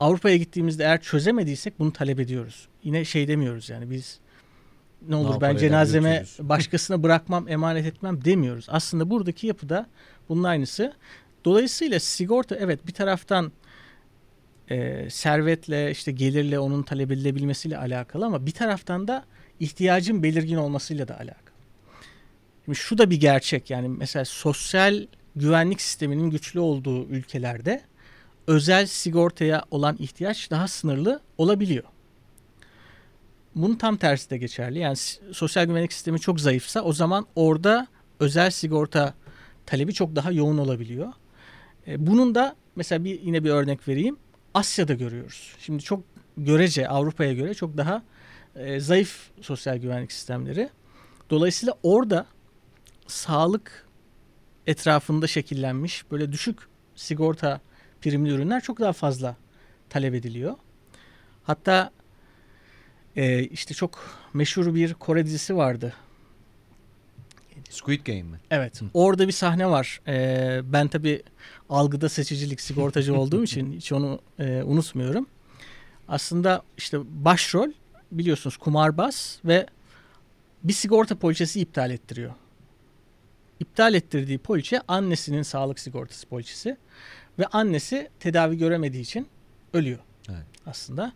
[0.00, 2.68] Avrupa'ya gittiğimizde eğer çözemediysek bunu talep ediyoruz.
[2.82, 4.18] Yine şey demiyoruz yani biz
[5.08, 8.66] ne olur ne ben cenazeme başkasına bırakmam, emanet etmem demiyoruz.
[8.68, 9.86] Aslında buradaki yapıda
[10.28, 10.92] bunun aynısı.
[11.44, 13.52] Dolayısıyla sigorta evet bir taraftan
[14.70, 19.24] e, servetle işte gelirle onun talep edilebilmesiyle alakalı ama bir taraftan da
[19.60, 21.56] ihtiyacın belirgin olmasıyla da alakalı.
[22.64, 27.82] Şimdi şu da bir gerçek yani mesela sosyal güvenlik sisteminin güçlü olduğu ülkelerde
[28.46, 31.84] özel sigortaya olan ihtiyaç daha sınırlı olabiliyor.
[33.54, 34.78] Bunun tam tersi de geçerli.
[34.78, 34.96] Yani
[35.32, 37.86] sosyal güvenlik sistemi çok zayıfsa o zaman orada
[38.20, 39.14] özel sigorta
[39.66, 41.12] talebi çok daha yoğun olabiliyor.
[41.86, 44.16] E, bunun da mesela bir yine bir örnek vereyim.
[44.54, 45.54] Asya'da görüyoruz.
[45.58, 46.02] Şimdi çok
[46.36, 48.02] görece Avrupa'ya göre çok daha
[48.56, 50.68] e, zayıf sosyal güvenlik sistemleri.
[51.30, 52.26] Dolayısıyla orada
[53.06, 53.85] sağlık
[54.66, 56.58] etrafında şekillenmiş böyle düşük
[56.94, 57.60] sigorta
[58.00, 59.36] primli ürünler çok daha fazla
[59.88, 60.54] talep ediliyor.
[61.44, 61.90] Hatta
[63.16, 65.92] e, işte çok meşhur bir Kore dizisi vardı.
[67.70, 68.40] Squid Game mi?
[68.50, 68.82] Evet.
[68.82, 68.84] Hı.
[68.94, 70.00] Orada bir sahne var.
[70.06, 71.22] Ee, ben tabi
[71.68, 75.26] algıda seçicilik sigortacı olduğum için hiç onu e, unutmuyorum.
[76.08, 77.68] Aslında işte başrol
[78.12, 79.66] biliyorsunuz kumarbaz ve
[80.64, 82.32] bir sigorta poliçesi iptal ettiriyor.
[83.60, 86.76] İptal ettirdiği poliçe annesinin sağlık sigortası poliçesi
[87.38, 89.28] ve annesi tedavi göremediği için
[89.74, 89.98] ölüyor.
[90.28, 90.46] Evet.
[90.66, 91.12] Aslında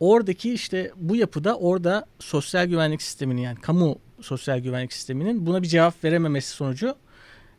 [0.00, 5.68] oradaki işte bu yapıda orada sosyal güvenlik sisteminin yani kamu sosyal güvenlik sisteminin buna bir
[5.68, 6.96] cevap verememesi sonucu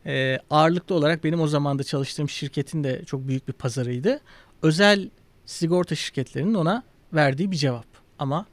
[0.06, 4.20] e, ağırlıklı olarak benim o zamanda çalıştığım şirketin de çok büyük bir pazarıydı.
[4.62, 5.10] Özel
[5.46, 7.86] sigorta şirketlerinin ona verdiği bir cevap.
[8.18, 8.46] Ama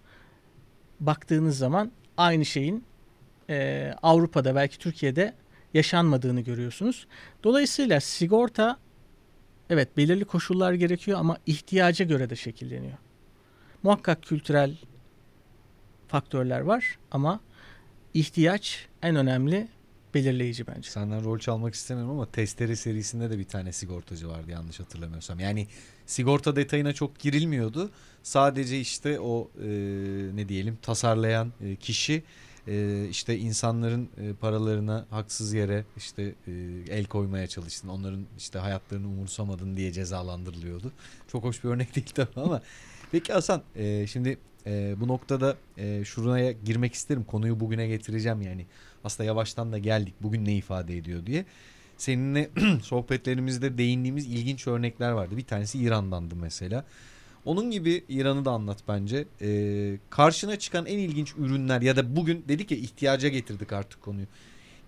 [0.99, 2.83] baktığınız zaman aynı şeyin
[3.49, 5.33] e, Avrupa'da belki Türkiye'de
[5.75, 7.07] yaşanmadığını görüyorsunuz.
[7.43, 8.77] Dolayısıyla sigorta
[9.69, 12.97] evet belirli koşullar gerekiyor ama ihtiyaca göre de şekilleniyor.
[13.83, 14.77] Muhakkak kültürel
[16.07, 17.39] faktörler var ama
[18.13, 19.67] ihtiyaç en önemli
[20.13, 20.89] belirleyici bence.
[20.89, 25.39] Senden rol çalmak istemiyorum ama Testere serisinde de bir tane sigortacı vardı yanlış hatırlamıyorsam.
[25.39, 25.67] Yani
[26.05, 27.91] sigorta detayına çok girilmiyordu.
[28.23, 29.67] Sadece işte o e,
[30.33, 32.23] ne diyelim tasarlayan e, kişi
[32.67, 36.51] e, işte insanların e, paralarına haksız yere işte e,
[36.89, 37.87] el koymaya çalıştın.
[37.87, 40.91] Onların işte hayatlarını umursamadın diye cezalandırılıyordu.
[41.27, 42.61] Çok hoş bir örnek değil tabii ama.
[43.11, 47.23] Peki Hasan e, şimdi e, bu noktada e, şuraya girmek isterim.
[47.23, 48.65] Konuyu bugüne getireceğim yani.
[49.03, 50.13] Aslında yavaştan da geldik.
[50.21, 51.45] Bugün ne ifade ediyor diye.
[51.97, 52.49] Seninle
[52.81, 55.37] sohbetlerimizde değindiğimiz ilginç örnekler vardı.
[55.37, 56.85] Bir tanesi İran'dandı mesela.
[57.45, 59.25] Onun gibi İran'ı da anlat bence.
[59.41, 64.25] Ee, karşına çıkan en ilginç ürünler ya da bugün dedik ya ihtiyaca getirdik artık konuyu.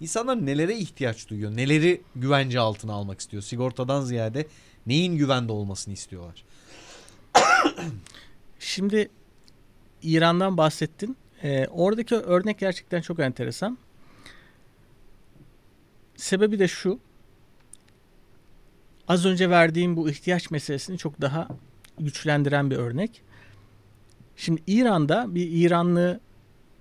[0.01, 1.55] İnsanlar nelere ihtiyaç duyuyor?
[1.55, 3.43] Neleri güvence altına almak istiyor?
[3.43, 4.47] Sigortadan ziyade
[4.85, 6.43] neyin güvende olmasını istiyorlar?
[8.59, 9.09] Şimdi
[10.03, 11.17] İran'dan bahsettin.
[11.43, 13.77] Ee, oradaki örnek gerçekten çok enteresan.
[16.15, 16.99] Sebebi de şu.
[19.07, 21.47] Az önce verdiğim bu ihtiyaç meselesini çok daha
[21.99, 23.21] güçlendiren bir örnek.
[24.35, 26.19] Şimdi İran'da bir İranlı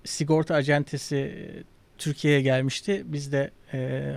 [0.03, 1.63] sigorta acentesi e,
[1.97, 3.03] Türkiye'ye gelmişti.
[3.05, 4.13] Biz de e,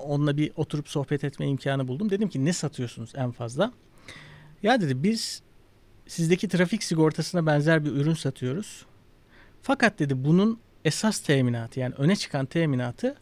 [0.00, 2.10] onunla bir oturup sohbet etme imkanı buldum.
[2.10, 3.72] Dedim ki ne satıyorsunuz en fazla?
[4.62, 5.42] Ya dedi biz
[6.06, 8.86] sizdeki trafik sigortasına benzer bir ürün satıyoruz.
[9.62, 13.14] Fakat dedi bunun esas teminatı yani öne çıkan teminatı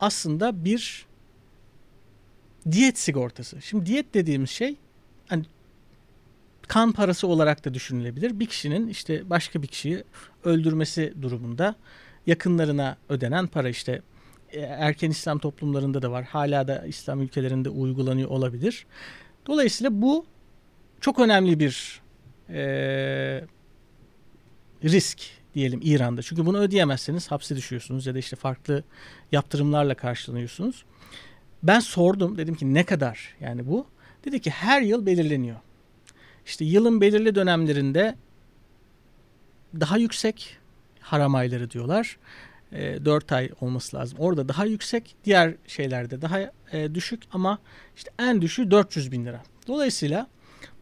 [0.00, 1.06] aslında bir
[2.70, 3.62] diyet sigortası.
[3.62, 4.76] Şimdi diyet dediğimiz şey
[5.28, 5.44] hani
[6.70, 8.40] kan parası olarak da düşünülebilir.
[8.40, 10.04] Bir kişinin işte başka bir kişiyi
[10.44, 11.74] öldürmesi durumunda
[12.26, 14.02] yakınlarına ödenen para işte
[14.52, 16.24] e, erken İslam toplumlarında da var.
[16.24, 18.86] Hala da İslam ülkelerinde uygulanıyor olabilir.
[19.46, 20.26] Dolayısıyla bu
[21.00, 22.00] çok önemli bir
[22.48, 22.62] e,
[24.84, 25.18] risk
[25.54, 26.22] diyelim İran'da.
[26.22, 28.82] Çünkü bunu ödeyemezseniz hapse düşüyorsunuz ya da işte farklı
[29.32, 30.84] yaptırımlarla karşılanıyorsunuz.
[31.62, 33.86] Ben sordum dedim ki ne kadar yani bu?
[34.24, 35.56] Dedi ki her yıl belirleniyor.
[36.46, 38.14] İşte yılın belirli dönemlerinde
[39.80, 40.56] daha yüksek
[41.00, 42.18] haram ayları diyorlar.
[42.72, 44.18] E, 4 ay olması lazım.
[44.18, 46.40] Orada daha yüksek, diğer şeylerde daha
[46.72, 47.58] e, düşük ama
[47.96, 49.42] işte en düşüğü 400 bin lira.
[49.66, 50.26] Dolayısıyla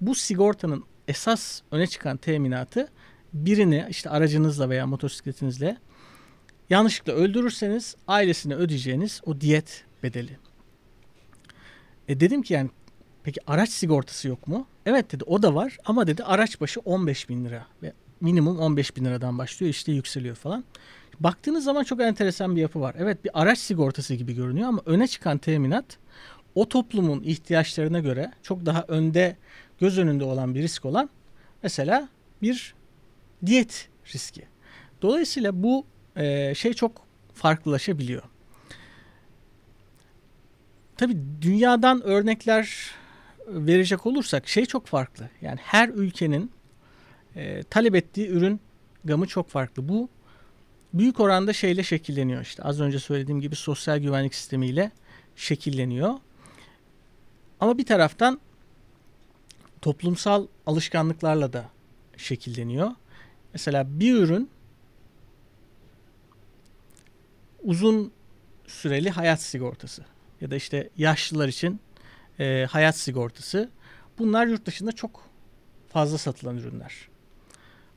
[0.01, 2.89] bu sigortanın esas öne çıkan teminatı
[3.33, 5.77] birini işte aracınızla veya motosikletinizle
[6.71, 10.39] yanlışlıkla öldürürseniz ailesine ödeyeceğiniz o diyet bedeli.
[12.09, 12.71] E dedim ki yani
[13.29, 14.67] peki araç sigortası yok mu?
[14.87, 18.97] Evet dedi o da var ama dedi araç başı 15 bin lira ve minimum 15
[18.97, 20.65] bin liradan başlıyor işte yükseliyor falan.
[21.21, 22.95] Baktığınız zaman çok enteresan bir yapı var.
[22.99, 25.99] Evet bir araç sigortası gibi görünüyor ama öne çıkan teminat
[26.55, 29.37] o toplumun ihtiyaçlarına göre çok daha önde
[29.81, 31.11] göz önünde olan bir risk olan
[31.63, 32.09] mesela
[32.43, 32.75] bir
[33.47, 34.43] diyet riski.
[35.03, 35.87] Dolayısıyla bu
[36.17, 37.03] e, şey çok
[37.35, 38.23] farklılaşabiliyor.
[40.97, 42.98] Tabi dünyadan örnekler
[43.49, 45.31] verecek olursak şey çok farklı.
[45.43, 46.51] Yani her ülkenin
[47.37, 48.61] e, talep ettiği ürün
[49.05, 49.89] gamı çok farklı.
[49.89, 50.09] Bu
[50.95, 52.43] büyük oranda şeyle şekilleniyor.
[52.43, 54.91] İşte az önce söylediğim gibi sosyal güvenlik sistemiyle
[55.37, 56.15] şekilleniyor.
[57.61, 58.41] Ama bir taraftan
[59.83, 61.65] toplumsal alışkanlıklarla da
[62.17, 62.91] şekilleniyor.
[63.53, 64.51] Mesela bir ürün
[67.63, 68.13] uzun
[68.67, 70.05] süreli hayat sigortası
[70.41, 71.81] ya da işte yaşlılar için
[72.41, 73.71] e, hayat sigortası.
[74.19, 75.23] Bunlar yurt dışında çok
[75.89, 77.09] fazla satılan ürünler.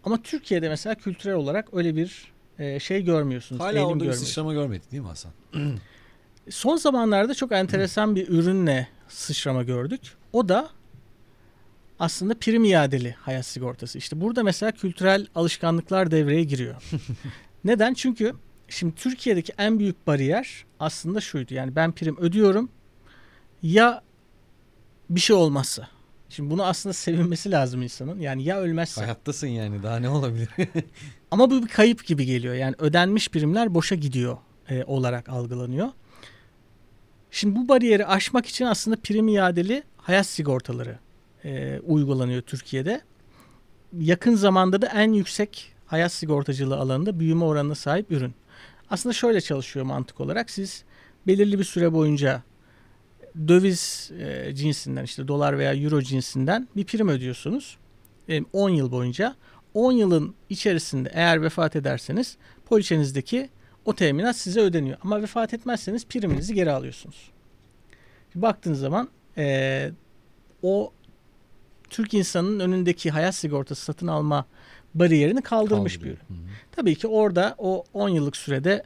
[0.03, 3.61] Ama Türkiye'de mesela kültürel olarak öyle bir e, şey görmüyorsunuz.
[3.61, 5.31] Hala orada bir sıçrama görmedik değil mi Hasan?
[6.49, 10.01] Son zamanlarda çok enteresan bir ürünle sıçrama gördük.
[10.33, 10.69] O da
[11.99, 13.97] aslında prim iadeli hayat sigortası.
[13.97, 16.75] İşte burada mesela kültürel alışkanlıklar devreye giriyor.
[17.63, 17.93] Neden?
[17.93, 18.33] Çünkü
[18.67, 21.53] şimdi Türkiye'deki en büyük bariyer aslında şuydu.
[21.53, 22.69] Yani ben prim ödüyorum.
[23.63, 24.01] Ya
[25.15, 25.87] bir şey olmazsa.
[26.29, 28.19] Şimdi bunu aslında sevinmesi lazım insanın.
[28.19, 29.01] Yani ya ölmezse.
[29.01, 30.49] Hayattasın yani daha ne olabilir?
[31.31, 32.53] Ama bu bir kayıp gibi geliyor.
[32.53, 34.37] Yani ödenmiş primler boşa gidiyor
[34.69, 35.87] e, olarak algılanıyor.
[37.31, 40.99] Şimdi bu bariyeri aşmak için aslında prim iadeli hayat sigortaları
[41.45, 43.01] e, uygulanıyor Türkiye'de.
[43.99, 48.33] Yakın zamanda da en yüksek hayat sigortacılığı alanında büyüme oranına sahip ürün.
[48.89, 50.49] Aslında şöyle çalışıyor mantık olarak.
[50.49, 50.83] Siz
[51.27, 52.43] belirli bir süre boyunca
[53.47, 57.77] döviz e, cinsinden işte dolar veya euro cinsinden bir prim ödüyorsunuz.
[58.29, 59.35] E, 10 yıl boyunca.
[59.73, 63.49] 10 yılın içerisinde eğer vefat ederseniz poliçenizdeki
[63.85, 64.97] o teminat size ödeniyor.
[65.03, 67.31] Ama vefat etmezseniz priminizi geri alıyorsunuz.
[68.35, 69.91] Baktığınız zaman e,
[70.63, 70.93] o
[71.89, 74.45] Türk insanının önündeki hayat sigortası satın alma
[74.93, 76.19] bariyerini kaldırmış bir ürün.
[76.71, 78.83] Tabii ki orada o 10 yıllık sürede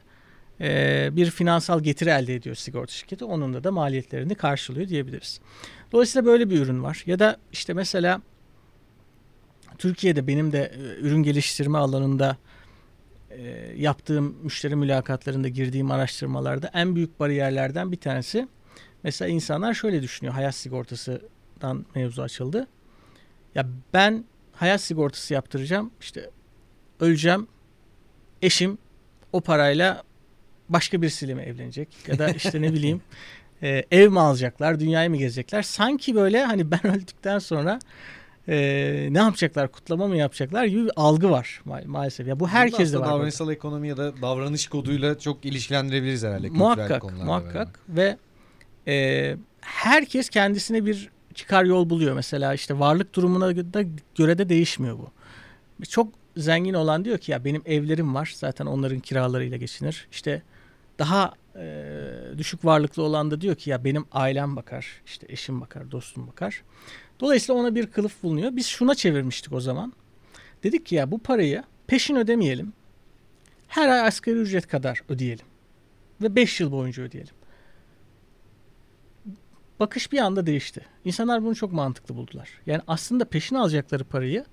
[0.60, 3.24] e, bir finansal getiri elde ediyor sigorta şirketi.
[3.24, 5.40] Onunla da maliyetlerini karşılıyor diyebiliriz.
[5.92, 7.02] Dolayısıyla böyle bir ürün var.
[7.06, 8.22] Ya da işte mesela
[9.78, 12.36] Türkiye'de benim de e, ürün geliştirme alanında
[13.30, 13.42] e,
[13.76, 18.48] yaptığım müşteri mülakatlarında girdiğim araştırmalarda en büyük bariyerlerden bir tanesi
[19.02, 22.66] mesela insanlar şöyle düşünüyor hayat sigortasından mevzu açıldı.
[23.54, 26.30] Ya ben hayat sigortası yaptıracağım işte
[27.00, 27.46] öleceğim
[28.42, 28.78] eşim
[29.32, 30.02] o parayla
[30.68, 33.00] başka birisiyle mi evlenecek ya da işte ne bileyim
[33.62, 37.78] e, ev mi alacaklar dünyayı mı gezecekler sanki böyle hani ben öldükten sonra
[38.48, 42.98] e, ne yapacaklar kutlama mı yapacaklar gibi bir algı var ma- maalesef ya bu herkeste
[42.98, 43.06] var.
[43.06, 46.48] Davranışsal ekonomi ya da davranış koduyla çok ilişkilendirebiliriz herhalde.
[46.48, 48.16] Muhakkak muhakkak ve
[48.86, 53.82] e, herkes kendisine bir çıkar yol buluyor mesela işte varlık durumuna da
[54.16, 55.10] göre de değişmiyor bu.
[55.88, 60.08] Çok zengin olan diyor ki ya benim evlerim var zaten onların kiralarıyla geçinir.
[60.12, 60.42] İşte
[60.98, 61.84] daha e,
[62.38, 66.62] düşük varlıklı olan da diyor ki ya benim ailem bakar, işte eşim bakar, dostum bakar.
[67.20, 68.56] Dolayısıyla ona bir kılıf bulunuyor.
[68.56, 69.92] Biz şuna çevirmiştik o zaman.
[70.62, 72.72] Dedik ki ya bu parayı peşin ödemeyelim.
[73.68, 75.46] Her ay asgari ücret kadar ödeyelim.
[76.22, 77.34] Ve 5 yıl boyunca ödeyelim.
[79.80, 80.86] Bakış bir anda değişti.
[81.04, 82.48] İnsanlar bunu çok mantıklı buldular.
[82.66, 84.44] Yani aslında peşin alacakları parayı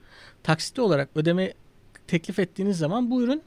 [0.43, 1.53] taksitli olarak ödeme
[2.07, 3.41] teklif ettiğiniz zaman bu ürün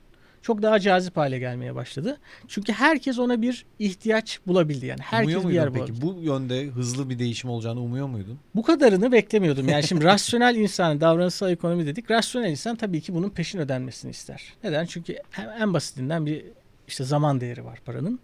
[0.46, 2.18] çok daha cazip hale gelmeye başladı.
[2.48, 5.00] Çünkü herkes ona bir ihtiyaç bulabildi yani.
[5.00, 5.78] Herkes umuyor bir yer peki?
[5.78, 6.02] bulabildi.
[6.02, 8.38] Bu yönde hızlı bir değişim olacağını umuyor muydun?
[8.54, 9.68] Bu kadarını beklemiyordum.
[9.68, 12.10] Yani şimdi rasyonel insan, davranışsal ekonomi dedik.
[12.10, 14.54] Rasyonel insan tabii ki bunun peşin ödenmesini ister.
[14.64, 14.86] Neden?
[14.86, 16.44] Çünkü en en basitinden bir
[16.88, 18.20] işte zaman değeri var paranın.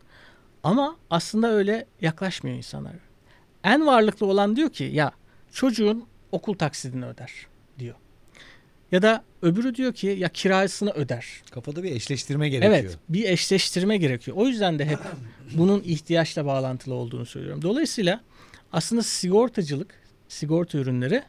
[0.63, 2.93] Ama aslında öyle yaklaşmıyor insanlar.
[3.65, 5.13] En varlıklı olan diyor ki ya
[5.53, 7.33] çocuğun okul taksidini öder.
[8.93, 11.27] Ya da öbürü diyor ki ya kirasını öder.
[11.51, 12.75] Kafada bir eşleştirme gerekiyor.
[12.75, 14.37] Evet, bir eşleştirme gerekiyor.
[14.37, 14.99] O yüzden de hep
[15.55, 17.63] bunun ihtiyaçla bağlantılı olduğunu söylüyorum.
[17.63, 18.21] Dolayısıyla
[18.73, 19.95] aslında sigortacılık,
[20.29, 21.23] sigorta ürünleri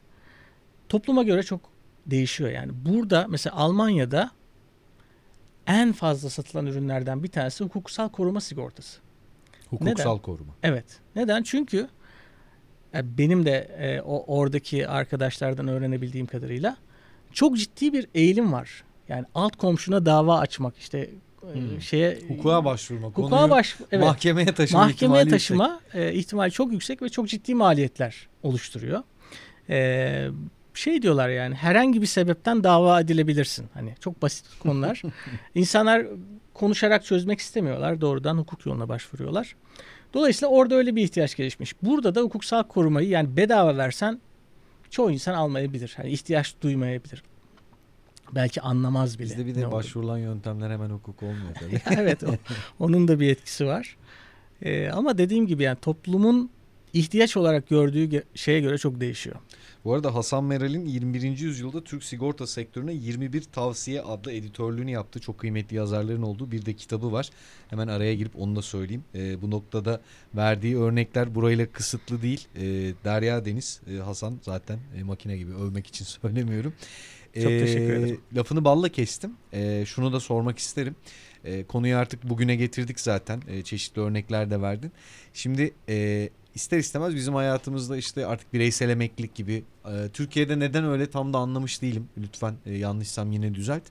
[0.90, 1.62] topluma göre çok
[2.06, 2.50] değişiyor.
[2.50, 4.32] Yani burada mesela Almanya'da
[5.68, 9.00] en fazla satılan ürünlerden bir tanesi hukuksal koruma sigortası.
[9.70, 10.22] Hukuksal Neden?
[10.22, 10.54] koruma.
[10.64, 10.86] Evet.
[11.16, 11.44] Neden?
[11.44, 11.88] Çünkü
[12.96, 16.78] e, benim de e, o oradaki arkadaşlardan öğrenebildiğim kadarıyla
[17.34, 18.84] çok ciddi bir eğilim var.
[19.10, 21.10] Yani alt komşuna dava açmak işte e,
[21.54, 21.82] Hmm.
[21.82, 23.08] şeye Hukuka başvurma.
[23.08, 27.56] hukuka baş evet, mahkemeye taşıma mahkemeye ihtimali taşıma e, ihtimali çok yüksek ve çok ciddi
[27.56, 29.04] maliyetler oluşturuyor.
[29.70, 30.28] E,
[30.74, 33.66] şey diyorlar yani herhangi bir sebepten dava edilebilirsin.
[33.74, 35.02] Hani çok basit konular.
[35.56, 36.06] İnsanlar
[36.54, 38.02] konuşarak çözmek istemiyorlar.
[38.02, 39.56] Doğrudan hukuk yoluna başvuruyorlar.
[40.14, 41.76] Dolayısıyla orada öyle bir ihtiyaç gelişmiş.
[41.82, 44.22] Burada da hukuksal korumayı yani bedava versen
[44.94, 45.94] çoğu insan almayabilir.
[45.98, 47.24] Hani ihtiyaç duymayabilir.
[48.36, 49.26] Belki anlamaz bile.
[49.26, 51.82] Bizde bir de başvurulan yöntemler hemen hukuk olmuyor tabii.
[52.02, 52.36] evet o-
[52.80, 53.98] onun da bir etkisi var.
[54.62, 56.50] Ee, ama dediğim gibi yani toplumun
[56.94, 59.36] ihtiyaç olarak gördüğü şeye göre çok değişiyor.
[59.86, 61.38] Bu arada Hasan Meral'in 21.
[61.40, 66.74] yüzyılda Türk sigorta sektörüne 21 tavsiye adlı editörlüğünü yaptığı çok kıymetli yazarların olduğu bir de
[66.74, 67.30] kitabı var.
[67.70, 69.04] Hemen araya girip onu da söyleyeyim.
[69.16, 70.02] Ee, bu noktada
[70.36, 72.48] verdiği örnekler burayla kısıtlı değil.
[72.56, 72.62] Ee,
[73.04, 76.74] Derya Deniz, e, Hasan zaten e, makine gibi övmek için söylemiyorum.
[77.34, 78.22] Çok teşekkür ederim.
[78.36, 79.32] Lafını balla kestim.
[79.54, 80.96] Ee, şunu da sormak isterim.
[81.46, 83.42] Ee, konuyu artık bugüne getirdik zaten.
[83.48, 84.92] Ee, çeşitli örnekler de verdin.
[85.34, 91.10] Şimdi e, ister istemez bizim hayatımızda işte artık bireysel emeklilik gibi e, Türkiye'de neden öyle
[91.10, 92.10] tam da anlamış değilim.
[92.18, 93.84] Lütfen e, yanlışsam yine düzelt.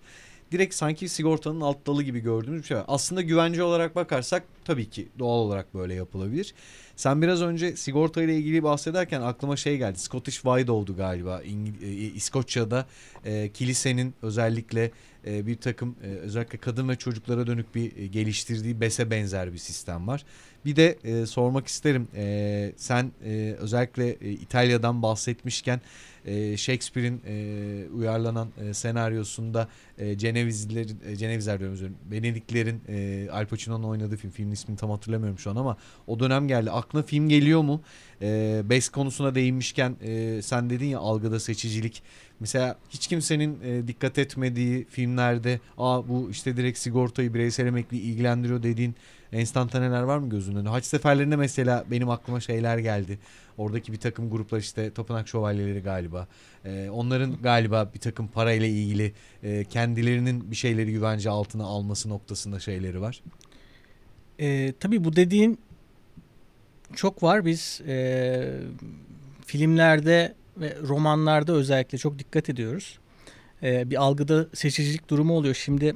[0.53, 2.77] Direkt sanki sigortanın alt dalı gibi gördüğümüz bir şey.
[2.89, 6.55] Aslında güvence olarak bakarsak tabii ki doğal olarak böyle yapılabilir.
[6.97, 9.99] Sen biraz önce sigorta ile ilgili bahsederken aklıma şey geldi.
[9.99, 11.43] Scottish Widow'du galiba.
[11.43, 12.87] İngil- e, İskoçya'da
[13.25, 14.91] e, kilisenin özellikle
[15.27, 19.59] e, bir takım e, özellikle kadın ve çocuklara dönük bir e, geliştirdiği BES'e benzer bir
[19.59, 20.25] sistem var.
[20.65, 22.09] Bir de e, sormak isterim.
[22.77, 23.13] Sen
[23.59, 25.81] özellikle İtalya'dan bahsetmişken
[26.27, 33.47] e, Shakespeare'in e, uyarlanan e, senaryosunda e, Cenevizlilerin, e, Cenevizler diyorum özür Venediklerin e, Al
[33.47, 34.33] Pacino'nun oynadığı film.
[34.33, 36.71] Filmin ismini tam hatırlamıyorum şu an ama o dönem geldi.
[36.71, 37.83] Aklına film geliyor mu?
[38.23, 42.03] E, BES konusuna değinmişken e, sen dedin ya algıda seçicilik.
[42.41, 48.63] Mesela hiç kimsenin e, dikkat etmediği filmlerde aa bu işte direkt sigortayı bireysel emekli ilgilendiriyor
[48.63, 48.95] dediğin
[49.33, 50.69] enstantaneler var mı gözünün önünde?
[50.69, 53.19] Haç seferlerinde mesela benim aklıma şeyler geldi.
[53.59, 56.29] Oradaki bir takım gruplar işte Tapınak Şövalyeleri galiba.
[56.65, 59.13] E, onların galiba bir takım parayla ilgili
[59.43, 63.23] e, kendilerinin bir şeyleri güvence altına alması noktasında şeyleri var.
[64.41, 65.59] Ee, tabii bu dediğin
[66.95, 67.45] çok var.
[67.47, 68.61] Biz e,
[69.47, 72.99] filmlerde ve romanlarda özellikle çok dikkat ediyoruz.
[73.63, 75.55] E, bir algıda seçicilik durumu oluyor.
[75.55, 75.95] Şimdi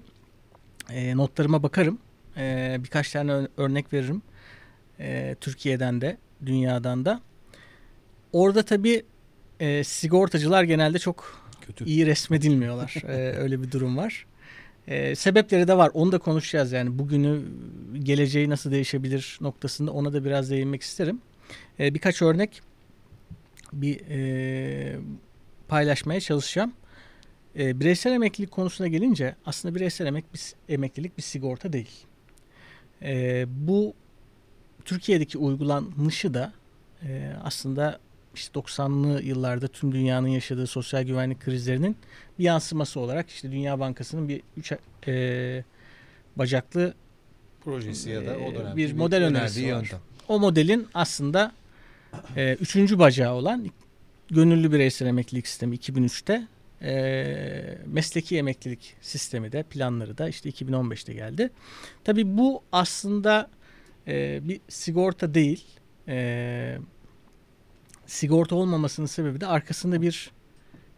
[0.90, 1.98] e, notlarıma bakarım.
[2.36, 4.22] E, birkaç tane örnek veririm.
[5.00, 6.16] E, Türkiye'den de,
[6.46, 7.20] dünyadan da.
[8.36, 9.02] Orada tabii
[9.60, 11.84] e, sigortacılar genelde çok Kötü.
[11.84, 13.02] iyi resmedilmiyorlar.
[13.08, 14.26] e, öyle bir durum var.
[14.88, 15.90] E, sebepleri de var.
[15.94, 16.98] Onu da konuşacağız yani.
[16.98, 17.42] Bugünü,
[18.02, 21.20] geleceği nasıl değişebilir noktasında ona da biraz değinmek isterim.
[21.80, 22.62] E, birkaç örnek
[23.72, 24.98] bir e,
[25.68, 26.72] paylaşmaya çalışacağım.
[27.58, 32.06] E, bireysel emeklilik konusuna gelince aslında bireysel emek bir, emeklilik bir sigorta değil.
[33.02, 33.94] E, bu
[34.84, 36.52] Türkiye'deki uygulanışı da
[37.02, 38.05] e, aslında
[38.36, 41.96] işte 90'lı yıllarda tüm dünyanın yaşadığı sosyal güvenlik krizlerinin
[42.38, 44.72] bir yansıması olarak işte Dünya Bankası'nın bir üç
[45.06, 45.64] e,
[46.36, 46.94] bacaklı
[47.64, 49.68] projesi ya da o dönemde bir, bir model önerisi var.
[49.68, 49.98] Yöntem.
[50.28, 51.52] O modelin aslında
[52.36, 53.66] e, üçüncü bacağı olan
[54.30, 56.46] gönüllü bireysel emeklilik sistemi 2003'te
[56.82, 61.50] e, mesleki emeklilik sistemi de planları da işte 2015'te geldi.
[62.04, 63.50] Tabi bu aslında
[64.08, 65.64] e, bir sigorta değil.
[66.08, 66.78] E,
[68.06, 70.30] sigorta olmamasının sebebi de arkasında bir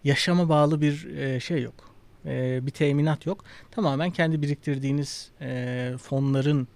[0.04, 1.94] yaşama bağlı bir e, şey yok.
[2.26, 3.44] E, bir teminat yok.
[3.70, 6.68] Tamamen kendi biriktirdiğiniz e, fonların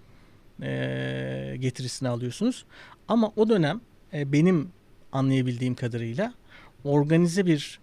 [1.59, 2.65] getirisini alıyorsunuz.
[3.07, 3.81] Ama o dönem
[4.13, 4.69] benim
[5.11, 6.33] anlayabildiğim kadarıyla
[6.83, 7.79] organize bir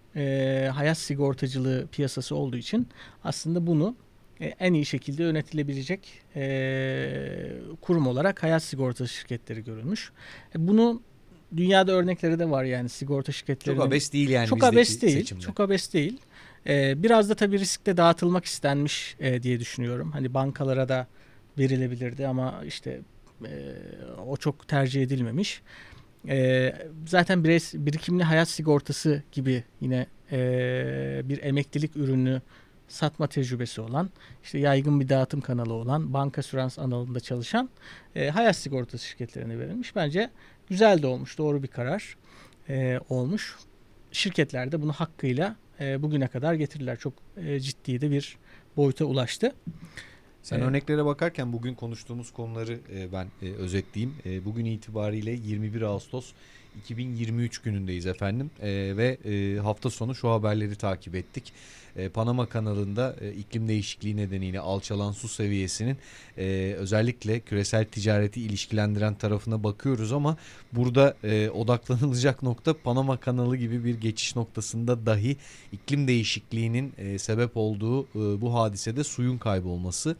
[0.69, 2.87] hayat sigortacılığı piyasası olduğu için
[3.23, 3.95] aslında bunu
[4.39, 6.23] en iyi şekilde yönetilebilecek
[7.81, 10.11] kurum olarak hayat sigortası şirketleri görülmüş.
[10.55, 11.01] Bunu
[11.57, 13.81] dünyada örnekleri de var yani sigorta şirketlerinin.
[13.81, 15.17] Çok abes değil yani Çok abes değil.
[15.17, 15.41] Seçimde.
[15.41, 16.17] Çok abes değil.
[16.67, 20.11] Ee, biraz da tabii riskte dağıtılmak istenmiş e, diye düşünüyorum.
[20.11, 21.07] Hani bankalara da
[21.57, 22.99] verilebilirdi ama işte
[23.45, 23.73] e,
[24.27, 25.61] o çok tercih edilmemiş.
[26.27, 26.73] E,
[27.07, 32.41] zaten bireys, birikimli hayat sigortası gibi yine e, bir emeklilik ürünü
[32.87, 34.09] satma tecrübesi olan,
[34.43, 37.69] işte yaygın bir dağıtım kanalı olan, banka sürans alanında çalışan
[38.15, 39.95] e, hayat sigortası şirketlerine verilmiş.
[39.95, 40.29] Bence
[40.71, 42.17] güzel de olmuş, doğru bir karar
[42.69, 43.55] e, olmuş.
[44.11, 46.99] Şirketler de bunu hakkıyla e, bugüne kadar getirdiler.
[46.99, 48.37] Çok e, ciddi de bir
[48.77, 49.55] boyuta ulaştı.
[50.43, 50.67] Sen evet.
[50.67, 54.15] örneklere bakarken bugün konuştuğumuz konuları e, ben e, özetleyeyim.
[54.25, 56.31] E, bugün itibariyle 21 Ağustos
[56.77, 61.53] 2023 günündeyiz efendim e, ve e, hafta sonu şu haberleri takip ettik.
[61.95, 65.97] E, Panama kanalında e, iklim değişikliği nedeniyle alçalan su seviyesinin
[66.37, 70.37] e, özellikle küresel ticareti ilişkilendiren tarafına bakıyoruz ama
[70.73, 71.15] burada
[71.53, 75.37] odaklanılacak nokta Panama kanalı gibi bir geçiş noktasında dahi
[75.71, 80.15] iklim değişikliğinin sebep olduğu e, bu hadisede suyun kaybolması.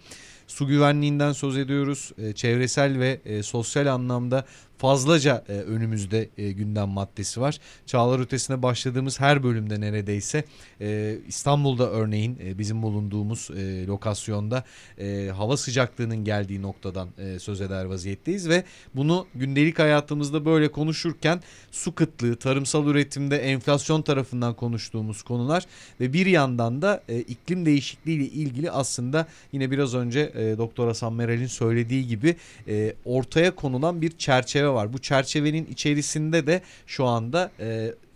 [0.48, 2.12] Su güvenliğinden söz ediyoruz.
[2.36, 4.46] Çevresel ve sosyal anlamda
[4.78, 7.60] fazlaca önümüzde gündem maddesi var.
[7.86, 10.44] Çağlar Ötesi'ne başladığımız her bölümde neredeyse
[10.82, 11.18] e,
[11.62, 14.64] İstanbul'da örneğin e, bizim bulunduğumuz e, lokasyonda
[14.98, 17.10] e, hava sıcaklığının geldiği noktadan
[17.40, 18.64] söz eder vaziyetteyiz ve
[18.96, 21.42] bunu gündelik hayatımızda böyle konuşurken
[21.72, 25.66] su kıtlığı, tarımsal üretimde enflasyon tarafından konuştuğumuz konular
[26.00, 31.48] ve bir yandan da iklim değişikliği ile ilgili aslında yine biraz önce Doktor Hasan Meral'in
[31.48, 32.36] söylediği gibi
[33.06, 34.94] ortaya konulan bir çerçeve var.
[34.94, 37.52] Bu çerçevenin içerisinde de şu anda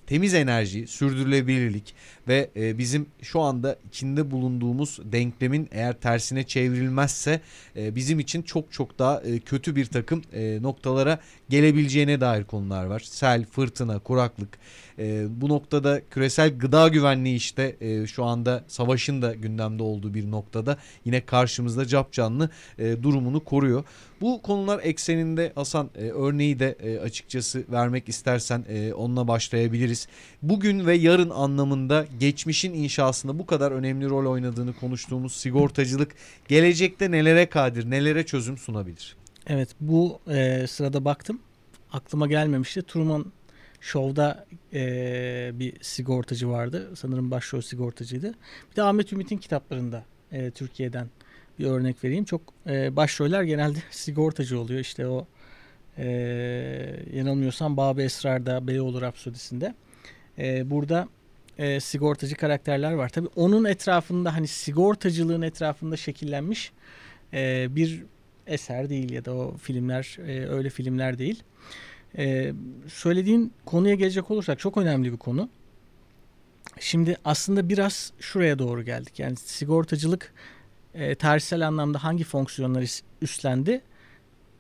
[0.07, 1.95] temiz enerji, sürdürülebilirlik
[2.27, 7.41] ve e, bizim şu anda içinde bulunduğumuz denklemin eğer tersine çevrilmezse
[7.75, 11.19] e, bizim için çok çok daha e, kötü bir takım e, noktalara
[11.49, 12.99] gelebileceğine dair konular var.
[12.99, 14.57] Sel, fırtına, kuraklık.
[14.99, 20.31] E, bu noktada küresel gıda güvenliği işte e, şu anda savaşın da gündemde olduğu bir
[20.31, 23.83] noktada yine karşımızda cap canlı e, durumunu koruyor.
[24.21, 30.07] Bu konular ekseninde Hasan e, örneği de e, açıkçası vermek istersen e, onunla başlayabiliriz.
[30.41, 36.15] Bugün ve yarın anlamında geçmişin inşasında bu kadar önemli rol oynadığını konuştuğumuz sigortacılık
[36.47, 39.24] gelecekte nelere kadir, nelere çözüm sunabilir?
[39.47, 41.39] Evet bu e, sırada baktım.
[41.91, 42.81] Aklıma gelmemişti.
[42.81, 43.25] Truman
[43.81, 46.91] Show'da e, bir sigortacı vardı.
[46.95, 48.33] Sanırım başrol sigortacıydı.
[48.71, 51.07] Bir de Ahmet Ümit'in kitaplarında e, Türkiye'den
[51.59, 52.25] bir örnek vereyim.
[52.25, 54.79] Çok e, başroller genelde sigortacı oluyor.
[54.79, 55.27] İşte o
[55.97, 56.05] e,
[57.13, 59.75] yanılmıyorsam Bab Esrar'da Beyoğlu Rapsodisi'nde.
[60.37, 61.07] E, burada
[61.57, 63.09] e, sigortacı karakterler var.
[63.09, 66.71] Tabii onun etrafında hani sigortacılığın etrafında şekillenmiş
[67.33, 68.03] e, bir
[68.47, 71.43] eser değil ya da o filmler e, öyle filmler değil.
[72.17, 72.53] E,
[72.87, 75.49] söylediğin konuya gelecek olursak çok önemli bir konu.
[76.79, 79.19] Şimdi aslında biraz şuraya doğru geldik.
[79.19, 80.33] Yani sigortacılık
[80.93, 82.85] e, tarihsel anlamda hangi fonksiyonları
[83.21, 83.81] üstlendi?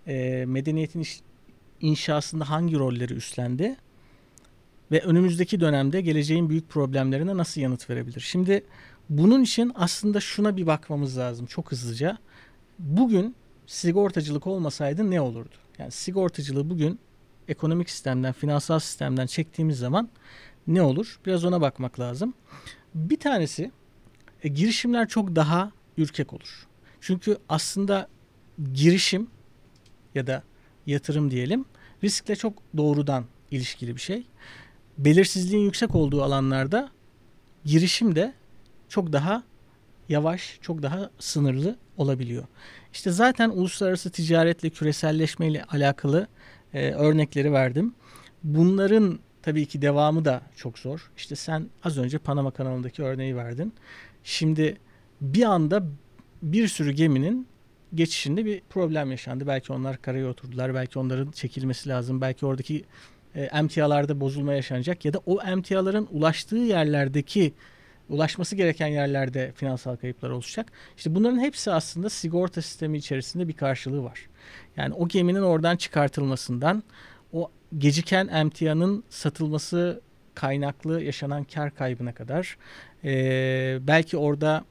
[0.07, 1.07] E, medeniyetin
[1.81, 3.75] inşasında hangi rolleri üstlendi?
[4.91, 8.19] Ve önümüzdeki dönemde geleceğin büyük problemlerine nasıl yanıt verebilir?
[8.19, 8.63] Şimdi
[9.09, 12.17] bunun için aslında şuna bir bakmamız lazım çok hızlıca.
[12.79, 13.35] Bugün
[13.67, 15.55] sigortacılık olmasaydı ne olurdu?
[15.77, 16.99] Yani sigortacılığı bugün
[17.47, 20.09] ekonomik sistemden, finansal sistemden çektiğimiz zaman
[20.67, 21.19] ne olur?
[21.25, 22.33] Biraz ona bakmak lazım.
[22.95, 23.71] Bir tanesi
[24.43, 26.67] e, girişimler çok daha ürkek olur.
[27.01, 28.07] Çünkü aslında
[28.73, 29.27] girişim
[30.15, 30.43] ya da
[30.85, 31.65] yatırım diyelim
[32.03, 34.27] riskle çok doğrudan ilişkili bir şey.
[34.97, 36.89] Belirsizliğin yüksek olduğu alanlarda
[37.65, 38.33] girişim de
[38.89, 39.43] çok daha
[40.09, 42.45] yavaş, çok daha sınırlı olabiliyor.
[42.95, 46.27] İşte zaten uluslararası ticaretle, küreselleşmeyle alakalı
[46.73, 47.93] e, örnekleri verdim.
[48.43, 51.11] Bunların tabii ki devamı da çok zor.
[51.17, 53.73] İşte sen az önce Panama kanalındaki örneği verdin.
[54.23, 54.77] Şimdi
[55.21, 55.83] bir anda
[56.41, 57.47] bir sürü geminin
[57.95, 59.47] geçişinde bir problem yaşandı.
[59.47, 60.73] Belki onlar karaya oturdular.
[60.73, 62.21] Belki onların çekilmesi lazım.
[62.21, 62.85] Belki oradaki
[63.35, 67.53] e, emtialarda bozulma yaşanacak ya da o emtiaların ulaştığı yerlerdeki
[68.09, 70.71] ulaşması gereken yerlerde finansal kayıplar oluşacak.
[70.97, 74.27] İşte bunların hepsi aslında sigorta sistemi içerisinde bir karşılığı var.
[74.77, 76.83] Yani o geminin oradan çıkartılmasından
[77.33, 80.01] o geciken emtianın satılması
[80.35, 82.57] kaynaklı yaşanan kar kaybına kadar
[83.03, 84.65] e, belki orada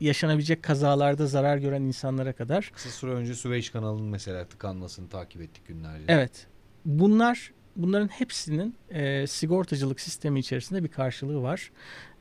[0.00, 2.70] yaşanabilecek kazalarda zarar gören insanlara kadar.
[2.74, 6.04] Kısa süre önce Süveyş kanalının mesela tıkanmasını takip ettik günlerce.
[6.08, 6.46] Evet.
[6.84, 11.70] Bunlar bunların hepsinin e, sigortacılık sistemi içerisinde bir karşılığı var.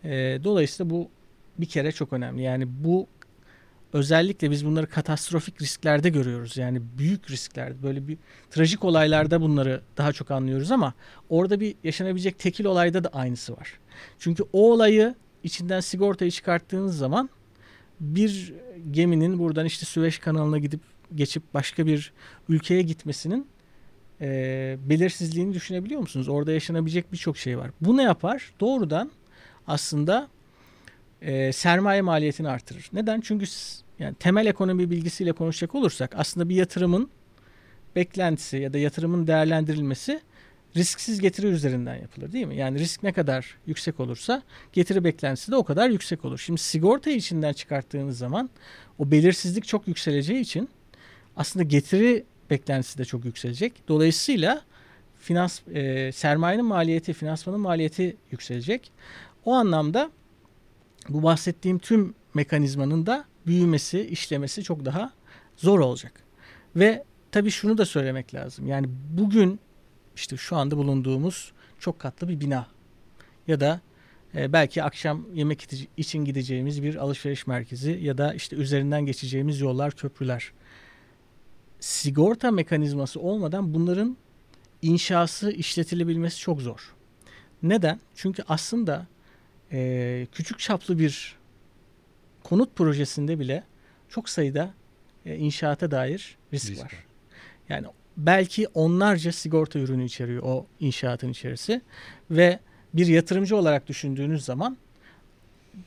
[0.04, 1.10] E, dolayısıyla bu
[1.58, 2.41] bir kere çok önemli.
[2.41, 3.08] Yani bu
[3.93, 6.58] özellikle biz bunları katastrofik risklerde görüyoruz.
[6.58, 8.18] Yani büyük risklerde böyle bir
[8.49, 10.93] trajik olaylarda bunları daha çok anlıyoruz ama
[11.30, 13.80] orada bir yaşanabilecek tekil olayda da aynısı var.
[14.20, 17.30] Çünkü o olayı içinden sigortayı çıkarttığınız zaman
[17.99, 18.54] bir
[18.91, 20.82] geminin buradan işte Süveyş kanalına gidip
[21.16, 22.14] geçip başka bir
[22.49, 23.47] ülkeye gitmesinin
[24.22, 26.30] e, belirsizliğini düşünebiliyor musunuz?
[26.30, 27.72] Orada yaşanabilecek birçok şey var.
[27.82, 28.54] Bu ne yapar?
[28.60, 29.12] Doğrudan
[29.68, 30.28] aslında
[31.22, 32.89] e, sermaye maliyetini artırır.
[32.93, 33.22] Neden?
[33.22, 33.45] Çünkü
[33.99, 37.09] yani temel ekonomi bilgisiyle konuşacak olursak aslında bir yatırımın
[37.95, 40.22] beklentisi ya da yatırımın değerlendirilmesi
[40.76, 42.55] risksiz getiri üzerinden yapılır değil mi?
[42.55, 44.41] Yani risk ne kadar yüksek olursa
[44.74, 46.38] getiri beklentisi de o kadar yüksek olur.
[46.38, 48.49] Şimdi sigorta içinden çıkarttığınız zaman
[48.99, 50.70] o belirsizlik çok yükseleceği için
[51.38, 53.74] aslında getiri beklentisi de çok yükselecek.
[53.88, 54.61] Dolayısıyla
[55.20, 58.91] finans e, sermayenin maliyeti, finansmanın maliyeti yükselecek.
[59.46, 60.12] O anlamda
[61.10, 65.14] bu bahsettiğim tüm mekanizmanın da büyümesi, işlemesi çok daha
[65.58, 66.24] zor olacak.
[66.76, 68.68] Ve tabii şunu da söylemek lazım.
[68.68, 69.60] Yani bugün
[70.16, 72.68] işte şu anda bulunduğumuz çok katlı bir bina
[73.48, 73.82] ya da
[74.36, 75.68] e, belki akşam yemek
[75.98, 80.52] için gideceğimiz bir alışveriş merkezi ya da işte üzerinden geçeceğimiz yollar, köprüler.
[81.80, 84.18] Sigorta mekanizması olmadan bunların
[84.82, 86.94] inşası, işletilebilmesi çok zor.
[87.64, 88.00] Neden?
[88.16, 89.08] Çünkü aslında
[89.74, 91.36] e, küçük çaplı bir
[92.43, 93.63] konut projesinde bile
[94.09, 94.74] çok sayıda
[95.26, 96.86] e, inşaata dair risk, risk var.
[96.86, 97.05] var.
[97.69, 101.82] Yani belki onlarca sigorta ürünü içeriyor o inşaatın içerisi
[102.32, 102.59] ve
[102.93, 104.78] bir yatırımcı olarak düşündüğünüz zaman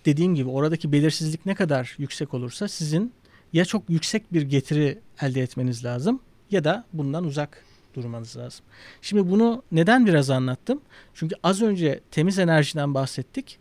[0.05, 3.13] dediğim gibi oradaki belirsizlik ne kadar yüksek olursa sizin
[3.53, 6.21] ya çok yüksek bir getiri elde etmeniz lazım
[6.51, 7.65] ya da bundan uzak
[7.95, 8.65] durmanız lazım.
[9.03, 10.81] Şimdi bunu neden biraz anlattım?
[11.15, 13.59] Çünkü az önce temiz enerjiden bahsettik.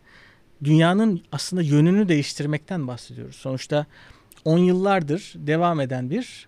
[0.63, 3.35] Dünyanın aslında yönünü değiştirmekten bahsediyoruz.
[3.35, 3.85] Sonuçta
[4.45, 6.47] 10 yıllardır devam eden bir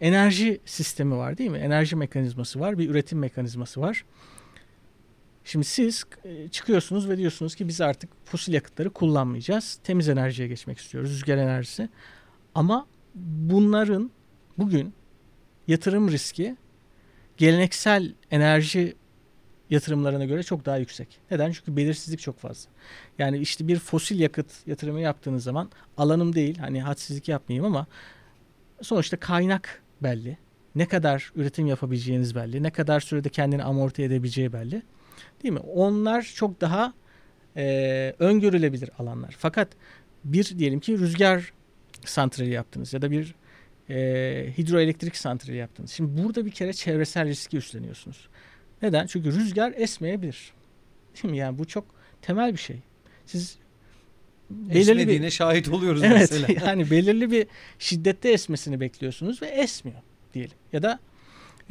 [0.00, 1.58] enerji sistemi var değil mi?
[1.58, 4.04] Enerji mekanizması var, bir üretim mekanizması var.
[5.44, 9.78] Şimdi siz e, çıkıyorsunuz ve diyorsunuz ki biz artık fosil yakıtları kullanmayacağız.
[9.84, 11.88] Temiz enerjiye geçmek istiyoruz, rüzgar enerjisi.
[12.54, 14.10] Ama bunların
[14.58, 14.94] bugün
[15.68, 16.56] yatırım riski
[17.36, 18.94] geleneksel enerji
[19.70, 21.08] yatırımlarına göre çok daha yüksek.
[21.30, 21.52] Neden?
[21.52, 22.70] Çünkü belirsizlik çok fazla.
[23.18, 27.86] Yani işte bir fosil yakıt yatırımı yaptığınız zaman alanım değil hani hadsizlik yapmayayım ama
[28.82, 30.38] sonuçta kaynak belli.
[30.74, 32.62] Ne kadar üretim yapabileceğiniz belli.
[32.62, 34.82] Ne kadar sürede kendini amorti edebileceği belli.
[35.42, 35.60] Değil mi?
[35.60, 36.94] Onlar çok daha
[37.56, 39.34] e, öngörülebilir alanlar.
[39.38, 39.68] Fakat
[40.24, 41.52] bir diyelim ki rüzgar
[42.04, 43.34] santrali yaptınız ya da bir
[43.90, 45.90] e, hidroelektrik santrali yaptınız.
[45.90, 48.28] Şimdi burada bir kere çevresel riski üstleniyorsunuz.
[48.82, 49.06] Neden?
[49.06, 50.52] Çünkü rüzgar esmeyebilir.
[51.14, 51.38] Değil mi?
[51.38, 51.84] Yani bu çok
[52.22, 52.76] temel bir şey.
[53.26, 53.58] Siz
[54.50, 56.46] belirli bir şahit oluyoruz evet, mesela.
[56.66, 57.46] yani belirli bir
[57.78, 60.02] şiddette esmesini bekliyorsunuz ve esmiyor
[60.34, 60.56] diyelim.
[60.72, 60.98] Ya da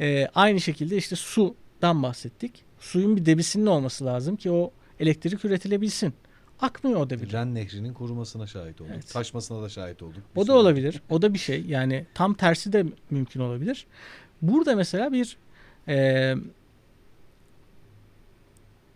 [0.00, 2.64] e, aynı şekilde işte sudan bahsettik.
[2.78, 6.14] Suyun bir debisinin olması lazım ki o elektrik üretilebilsin.
[6.60, 7.32] Akmıyor o debit.
[7.32, 8.92] Ren Nehri'nin kurumasına şahit olduk.
[8.94, 9.08] Evet.
[9.12, 10.22] Taşmasına da şahit olduk.
[10.36, 11.02] O da olabilir.
[11.10, 11.64] O da bir şey.
[11.66, 13.86] Yani tam tersi de mümkün olabilir.
[14.42, 15.36] Burada mesela bir
[15.88, 16.34] e,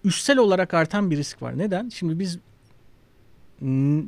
[0.05, 1.59] üstsel olarak artan bir risk var.
[1.59, 1.89] Neden?
[1.89, 2.39] Şimdi biz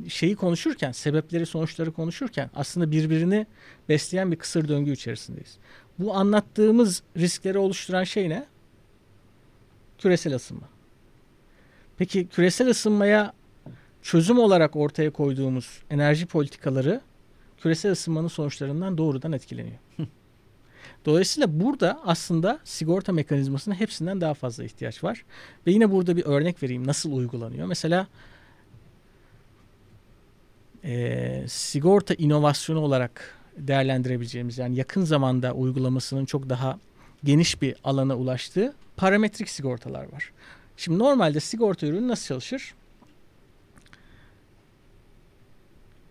[0.09, 3.47] şeyi konuşurken, sebepleri, sonuçları konuşurken aslında birbirini
[3.89, 5.57] besleyen bir kısır döngü içerisindeyiz.
[5.99, 8.45] Bu anlattığımız riskleri oluşturan şey ne?
[9.97, 10.69] Küresel ısınma.
[11.97, 13.33] Peki küresel ısınmaya
[14.01, 17.01] çözüm olarak ortaya koyduğumuz enerji politikaları
[17.57, 19.77] küresel ısınmanın sonuçlarından doğrudan etkileniyor.
[21.07, 25.25] Dolayısıyla burada aslında sigorta mekanizmasına hepsinden daha fazla ihtiyaç var.
[25.67, 27.67] Ve yine burada bir örnek vereyim nasıl uygulanıyor.
[27.67, 28.07] Mesela
[30.83, 36.79] e, sigorta inovasyonu olarak değerlendirebileceğimiz yani yakın zamanda uygulamasının çok daha
[37.23, 40.31] geniş bir alana ulaştığı parametrik sigortalar var.
[40.77, 42.73] Şimdi normalde sigorta ürünü nasıl çalışır?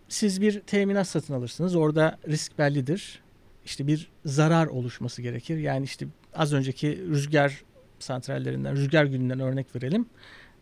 [0.09, 1.75] Siz bir teminat satın alırsınız.
[1.75, 3.26] Orada risk bellidir.
[3.67, 5.57] İşte bir zarar oluşması gerekir.
[5.57, 7.63] Yani işte az önceki rüzgar
[7.99, 10.05] santrallerinden, rüzgar gününden örnek verelim.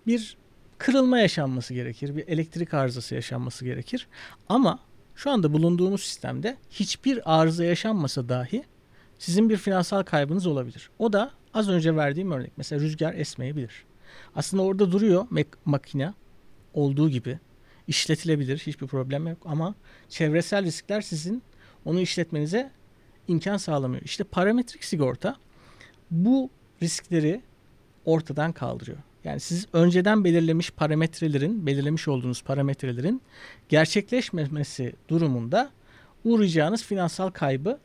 [0.07, 0.37] Bir
[0.77, 2.15] kırılma yaşanması gerekir.
[2.15, 4.07] Bir elektrik arızası yaşanması gerekir.
[4.49, 4.79] Ama
[5.15, 8.63] şu anda bulunduğumuz sistemde hiçbir arıza yaşanmasa dahi
[9.19, 10.89] sizin bir finansal kaybınız olabilir.
[10.99, 12.51] O da az önce verdiğim örnek.
[12.57, 13.85] Mesela rüzgar esmeyebilir.
[14.35, 15.27] Aslında orada duruyor
[15.65, 16.13] makine
[16.73, 17.39] olduğu gibi
[17.87, 18.57] işletilebilir.
[18.57, 19.75] Hiçbir problem yok ama
[20.09, 21.43] çevresel riskler sizin
[21.85, 22.71] onu işletmenize
[23.27, 24.01] imkan sağlamıyor.
[24.01, 25.35] İşte parametrik sigorta
[26.11, 26.49] bu
[26.81, 27.41] riskleri
[28.05, 28.97] ortadan kaldırıyor.
[29.23, 33.21] Yani siz önceden belirlemiş parametrelerin, belirlemiş olduğunuz parametrelerin
[33.69, 35.69] gerçekleşmemesi durumunda
[36.23, 37.79] uğrayacağınız finansal kaybı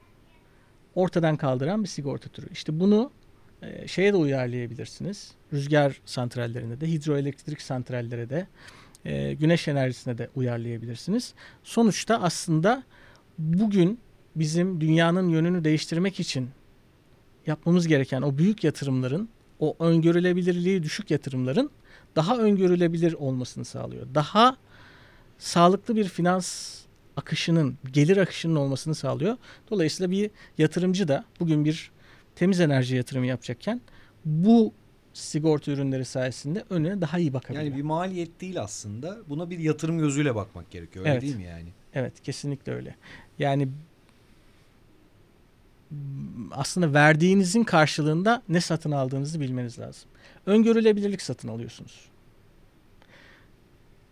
[0.95, 2.47] ortadan kaldıran bir sigorta türü.
[2.53, 3.11] İşte bunu
[3.63, 5.33] e, şeye de uyarlayabilirsiniz.
[5.53, 8.47] Rüzgar santrallerine de, hidroelektrik santrallere de,
[9.05, 11.35] e, güneş enerjisine de uyarlayabilirsiniz.
[11.63, 12.83] Sonuçta aslında
[13.39, 13.99] bugün
[14.37, 16.51] bizim dünyanın yönünü değiştirmek için
[17.47, 19.29] yapmamız gereken o büyük yatırımların,
[19.59, 21.71] o öngörülebilirliği düşük yatırımların
[22.17, 24.07] daha öngörülebilir olmasını sağlıyor.
[24.15, 24.57] Daha
[25.39, 26.81] sağlıklı bir finans
[27.17, 29.37] akışının, gelir akışının olmasını sağlıyor.
[29.71, 31.91] Dolayısıyla bir yatırımcı da bugün bir
[32.37, 33.81] temiz enerji yatırımı yapacakken
[34.25, 34.73] bu
[35.13, 37.65] sigorta ürünleri sayesinde önüne daha iyi bakabiliyor.
[37.65, 39.19] Yani bir maliyet değil aslında.
[39.29, 41.05] Buna bir yatırım gözüyle bakmak gerekiyor.
[41.05, 41.23] Öyle Evet.
[41.23, 41.69] değil mi yani?
[41.95, 42.97] Evet kesinlikle öyle.
[43.39, 43.69] Yani
[46.51, 50.11] aslında verdiğinizin karşılığında ne satın aldığınızı bilmeniz lazım.
[50.47, 52.11] Öngörülebilirlik satın alıyorsunuz.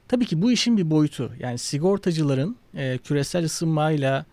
[0.08, 1.32] Tabii ki bu işin bir boyutu.
[1.38, 4.26] Yani sigortacıların e, küresel ısınmayla,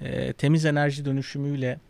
[0.00, 1.80] e, temiz enerji dönüşümüyle,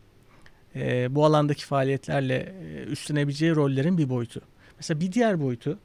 [0.77, 4.41] e, bu alandaki faaliyetlerle e, üstlenebileceği rollerin bir boyutu.
[4.77, 5.79] Mesela bir diğer boyutu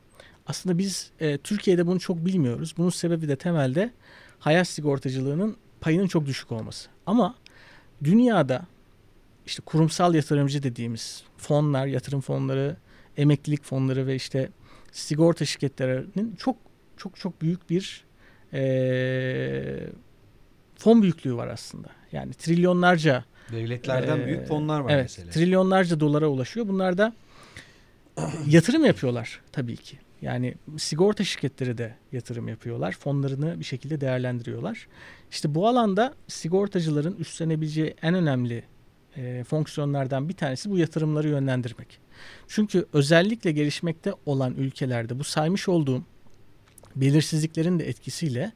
[0.48, 2.74] aslında biz e, Türkiye'de bunu çok bilmiyoruz.
[2.78, 3.92] Bunun sebebi de temelde
[4.40, 6.90] hayat sigortacılığının payının çok düşük olması.
[7.06, 7.36] Ama
[8.04, 8.66] dünyada
[9.46, 12.76] işte kurumsal yatırımcı dediğimiz fonlar, yatırım fonları,
[13.18, 14.50] emeklilik fonları ve işte
[14.92, 16.56] sigorta şirketlerinin çok
[16.98, 18.04] çok çok büyük bir
[18.54, 19.90] eee,
[20.76, 21.88] fon büyüklüğü var aslında.
[22.12, 25.32] Yani trilyonlarca Devletlerden Ee, büyük fonlar var evet, mesela.
[25.32, 26.68] trilyonlarca dolara ulaşıyor.
[26.68, 27.14] Bunlar da
[28.48, 29.98] yatırım yapıyorlar tabii ki.
[30.22, 32.92] Yani sigorta şirketleri de yatırım yapıyorlar.
[32.92, 34.88] Fonlarını bir şekilde değerlendiriyorlar.
[35.32, 38.64] İşte bu alanda sigortacıların üstlenebileceği en önemli
[39.18, 42.00] e, fonksiyonlardan bir tanesi bu yatırımları yönlendirmek.
[42.48, 46.04] Çünkü özellikle gelişmekte olan ülkelerde bu saymış olduğum
[46.96, 48.52] belirsizliklerin de etkisiyle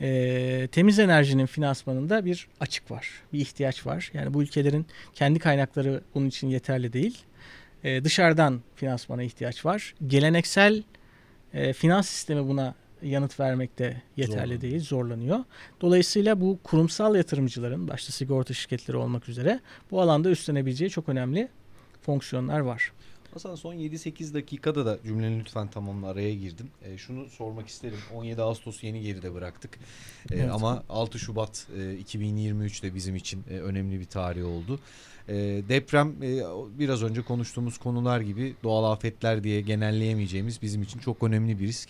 [0.00, 4.10] e, temiz enerjinin finansmanında bir açık var, bir ihtiyaç var.
[4.14, 7.18] Yani bu ülkelerin kendi kaynakları bunun için yeterli değil.
[7.84, 9.94] E, dışarıdan finansmana ihtiyaç var.
[10.06, 10.82] Geleneksel
[11.54, 14.60] e, finans sistemi buna yanıt vermekte yeterli Zorlanıyor.
[14.60, 15.38] değil, zorlanıyor.
[15.80, 21.48] Dolayısıyla bu kurumsal yatırımcıların, başta sigorta şirketleri olmak üzere bu alanda üstlenebileceği çok önemli
[22.02, 22.92] fonksiyonlar var.
[23.34, 26.68] Hasan son 7-8 dakikada da cümleni lütfen tamamla araya girdim.
[26.84, 27.98] E, şunu sormak isterim.
[28.14, 29.74] 17 Ağustos yeni geride bıraktık.
[30.30, 30.50] E, Evet.
[30.52, 34.80] Ama 6 Şubat e, 2023 de bizim için e, önemli bir tarih oldu.
[35.28, 35.34] E,
[35.68, 36.42] deprem e,
[36.78, 41.88] biraz önce konuştuğumuz konular gibi doğal afetler diye genelleyemeyeceğimiz bizim için çok önemli bir risk.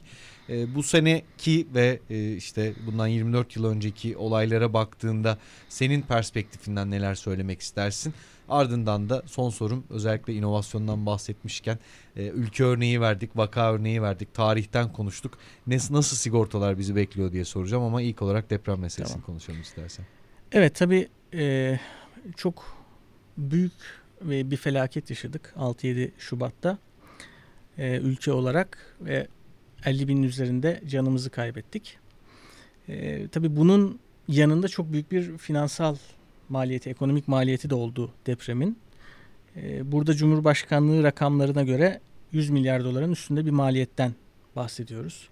[0.51, 5.39] E, bu seneki ve e, işte bundan 24 yıl önceki olaylara baktığında
[5.69, 8.15] senin perspektifinden neler söylemek istersin?
[8.49, 11.79] Ardından da son sorum özellikle inovasyondan bahsetmişken
[12.17, 15.39] e, ülke örneği verdik, vaka örneği verdik, tarihten konuştuk.
[15.67, 19.27] Ne, nasıl sigortalar bizi bekliyor diye soracağım ama ilk olarak deprem meselesini Tamam.
[19.27, 20.07] konuşalım istersen.
[20.53, 21.79] Evet tabii e,
[22.37, 22.79] çok
[23.39, 23.73] büyük
[24.23, 26.79] ve bir felaket yaşadık 6-7 Şubat'ta
[27.79, 29.29] e, ülke olarak ve
[29.85, 31.99] 50 binin üzerinde canımızı kaybettik.
[32.89, 35.97] E, tabii bunun yanında çok büyük bir finansal
[36.49, 38.79] maliyeti, ekonomik maliyeti de oldu depremin.
[39.57, 42.01] E, burada Cumhurbaşkanlığı rakamlarına göre
[42.33, 44.15] 100 milyar doların üstünde bir maliyetten
[44.57, 45.29] bahsediyoruz.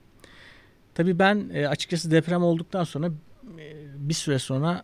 [0.95, 3.07] Tabii ben e, açıkçası deprem olduktan sonra
[3.59, 4.83] e, bir süre sonra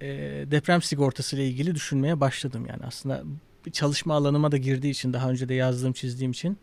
[0.00, 0.06] e,
[0.50, 2.66] deprem sigortası ile ilgili düşünmeye başladım.
[2.68, 3.22] Yani aslında
[3.72, 6.58] çalışma alanıma da girdiği için daha önce de yazdığım çizdiğim için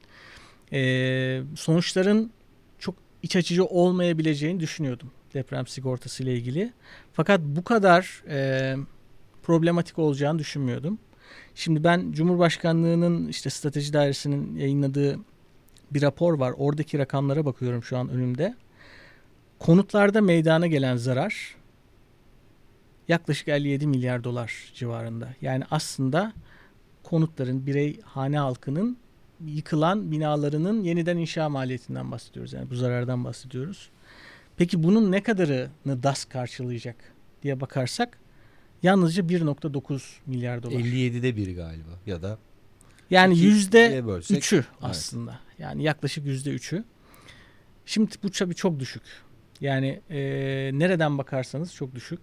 [0.74, 2.32] e, sonuçların
[2.80, 6.74] çok iç açıcı olmayabileceğini düşünüyordum deprem sigortası ile ilgili.
[7.14, 8.76] Fakat bu kadar e,
[9.44, 11.00] problematik olacağını düşünmüyordum.
[11.56, 15.20] Şimdi ben Cumhurbaşkanlığının işte strateji dairesinin yayınladığı
[15.92, 16.54] bir rapor var.
[16.58, 18.56] Oradaki rakamlara bakıyorum şu an önümde.
[19.60, 21.56] Konutlarda meydana gelen zarar
[23.08, 25.30] yaklaşık 57 milyar dolar civarında.
[25.42, 26.34] Yani aslında
[27.04, 28.98] konutların, birey hane halkının
[29.46, 32.54] yıkılan binalarının yeniden inşa maliyetinden bahsediyoruz.
[32.54, 33.90] Yani bu zarardan bahsediyoruz.
[34.58, 36.96] Peki bunun ne kadarını DAS karşılayacak
[37.44, 38.18] diye bakarsak
[38.84, 40.74] yalnızca 1.9 milyar dolar.
[40.74, 42.38] 57'de biri galiba ya da
[43.10, 44.66] yani yüzde üçü evet.
[44.82, 45.40] aslında.
[45.60, 46.84] Yani yaklaşık yüzde üçü.
[47.86, 49.04] Şimdi bu tabii çok düşük.
[49.62, 50.20] Yani e,
[50.74, 52.20] nereden bakarsanız çok düşük.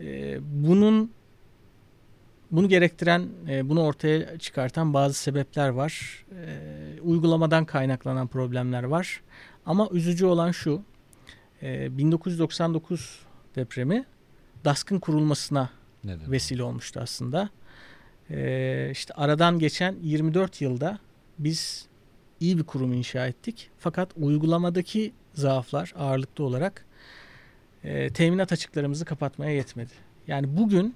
[0.00, 1.12] E, bunun
[2.50, 6.24] bunu gerektiren, e, bunu ortaya çıkartan bazı sebepler var.
[6.32, 9.20] E, uygulamadan kaynaklanan problemler var.
[9.66, 10.82] Ama üzücü olan şu,
[11.62, 13.18] e, 1999
[13.56, 14.04] depremi
[14.64, 15.70] DASK'ın kurulmasına
[16.04, 16.32] neden?
[16.32, 17.50] vesile olmuştu aslında.
[18.90, 20.98] İşte aradan geçen 24 yılda
[21.38, 21.88] biz
[22.40, 23.70] iyi bir kurum inşa ettik.
[23.78, 26.84] Fakat uygulamadaki zaaflar ağırlıklı olarak
[27.84, 29.92] e, teminat açıklarımızı kapatmaya yetmedi.
[30.26, 30.94] Yani bugün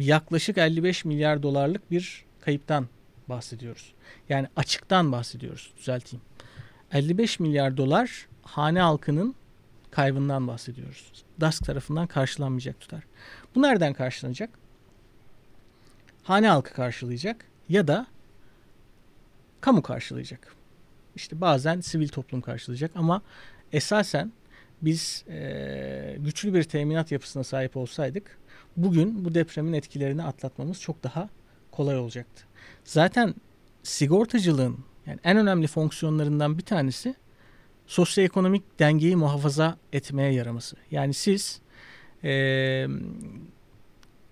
[0.00, 2.88] yaklaşık 55 milyar dolarlık bir kayıptan
[3.28, 3.92] bahsediyoruz.
[4.28, 5.72] Yani açıktan bahsediyoruz.
[5.78, 6.24] Düzelteyim.
[6.92, 9.34] 55 milyar dolar hane halkının
[9.90, 11.12] kaybından bahsediyoruz.
[11.40, 13.02] DASK tarafından karşılanmayacak tutar.
[13.54, 14.50] Bu nereden karşılanacak?
[16.22, 18.06] Hane halkı karşılayacak ya da
[19.60, 20.54] kamu karşılayacak.
[21.16, 23.22] İşte bazen sivil toplum karşılayacak ama
[23.72, 24.32] esasen
[24.82, 28.38] biz eee, güçlü bir teminat yapısına sahip olsaydık
[28.76, 31.28] bugün bu depremin etkilerini atlatmamız çok daha
[31.70, 32.44] kolay olacaktı.
[32.84, 33.34] Zaten
[33.82, 37.14] sigortacılığın yani en önemli fonksiyonlarından bir tanesi
[37.86, 40.76] sosyoekonomik dengeyi muhafaza etmeye yaraması.
[40.90, 41.60] Yani siz
[42.22, 42.88] eee,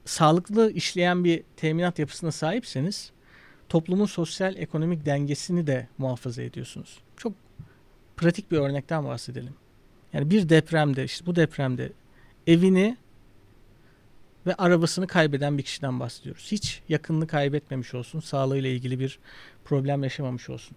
[0.05, 3.13] sağlıklı işleyen bir teminat yapısına sahipseniz
[3.69, 6.99] toplumun sosyal ekonomik dengesini de muhafaza ediyorsunuz.
[7.17, 7.33] Çok
[8.17, 9.55] pratik bir örnekten bahsedelim.
[10.13, 11.93] Yani bir depremde işte bu depremde
[12.47, 12.97] evini
[14.47, 16.49] ve arabasını kaybeden bir kişiden bahsediyoruz.
[16.53, 19.19] Hiç yakınını kaybetmemiş olsun, sağlığıyla ilgili bir
[19.65, 20.77] problem yaşamamış olsun.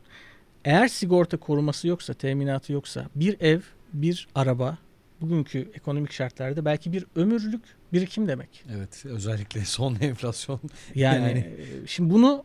[0.65, 3.59] Eğer sigorta koruması yoksa, teminatı yoksa bir ev,
[3.93, 4.77] bir araba
[5.21, 7.61] bugünkü ekonomik şartlarda belki bir ömürlük
[7.93, 8.63] birikim demek.
[8.75, 10.59] Evet özellikle son enflasyon
[10.95, 11.39] Yani, Yani.
[11.39, 12.43] e, şimdi bunu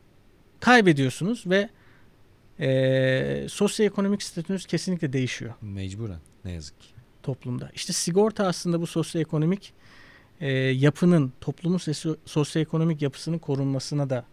[0.61, 1.68] kaybediyorsunuz ve
[2.61, 6.89] e, sosyoekonomik statünüz kesinlikle değişiyor mecburen ne yazık ki.
[7.23, 7.71] toplumda.
[7.75, 9.73] İşte sigorta aslında bu sosyoekonomik
[10.41, 14.24] e, yapının, toplumun sosyo- sosyoekonomik yapısının korunmasına da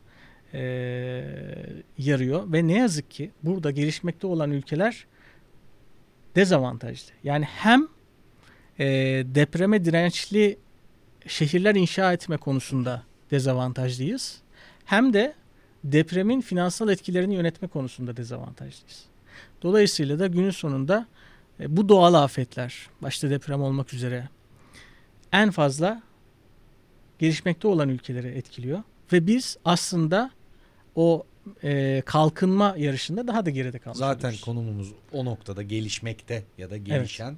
[0.53, 0.61] e,
[1.97, 2.53] yarıyor.
[2.53, 5.05] Ve ne yazık ki burada gelişmekte olan ülkeler
[6.35, 7.11] dezavantajlı.
[7.23, 7.87] Yani hem
[8.79, 8.85] e,
[9.25, 10.57] depreme dirençli
[11.27, 14.41] şehirler inşa etme konusunda dezavantajlıyız.
[14.85, 15.33] Hem de
[15.83, 19.05] depremin finansal etkilerini yönetme konusunda dezavantajlıyız.
[19.61, 21.07] Dolayısıyla da günün sonunda
[21.59, 24.29] e, bu doğal afetler, başta deprem olmak üzere
[25.33, 26.01] en fazla
[27.19, 28.83] gelişmekte olan ülkeleri etkiliyor.
[29.13, 30.31] Ve biz aslında
[30.95, 31.23] o
[31.63, 34.41] e, kalkınma yarışında daha da geride kalmış Zaten oluyoruz.
[34.41, 37.35] konumumuz o noktada gelişmekte ya da gelişen.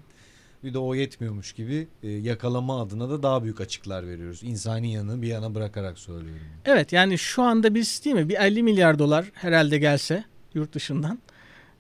[0.63, 4.43] Bir de o yetmiyormuş gibi e, yakalama adına da daha büyük açıklar veriyoruz.
[4.43, 6.41] İnsani yanını bir yana bırakarak söylüyorum.
[6.65, 10.23] Evet yani şu anda biz değil mi bir 50 milyar dolar herhalde gelse
[10.53, 11.19] yurt dışından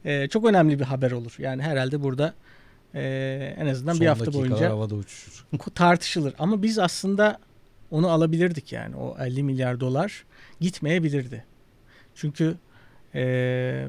[0.05, 1.35] e, çok önemli bir haber olur.
[1.39, 2.33] Yani herhalde burada
[2.93, 5.45] e, en azından Son bir hafta boyunca havada uçuşur.
[5.75, 6.33] tartışılır.
[6.39, 7.39] Ama biz aslında
[7.91, 10.25] onu alabilirdik yani o 50 milyar dolar
[10.59, 11.45] gitmeyebilirdi.
[12.15, 12.57] Çünkü
[13.15, 13.87] e,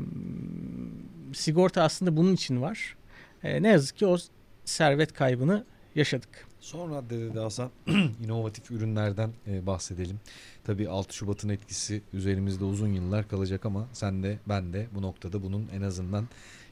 [1.32, 2.96] sigorta aslında bunun için var.
[3.42, 4.16] E, ne yazık ki o
[4.64, 6.46] servet kaybını yaşadık.
[6.60, 7.70] Son raddede de Hasan
[8.24, 10.20] inovatif ürünlerden e, bahsedelim.
[10.64, 15.42] Tabii 6 Şubat'ın etkisi üzerimizde uzun yıllar kalacak ama sen de ben de bu noktada
[15.42, 16.28] bunun en azından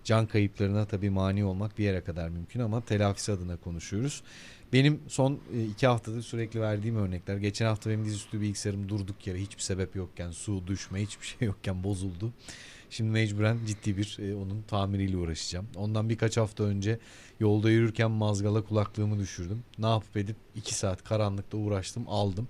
[0.09, 4.23] can kayıplarına tabii mani olmak bir yere kadar mümkün ama telafisi adına konuşuyoruz.
[4.73, 7.37] Benim son e, iki haftadır sürekli verdiğim örnekler.
[7.37, 11.85] Geçen hafta benim dizüstü bilgisayarım durduk yere hiçbir sebep yokken su, düşme hiçbir şey yokken
[11.85, 12.33] bozuldu.
[12.91, 15.67] Şimdi mecburen ciddi bir e, onun tamiriyle uğraşacağım.
[15.77, 16.99] Ondan birkaç hafta önce
[17.41, 19.63] yolda yürürken mazgala kulaklığımı düşürdüm.
[19.79, 22.49] Ne yapıp edip 2 saat karanlıkta uğraştım aldım.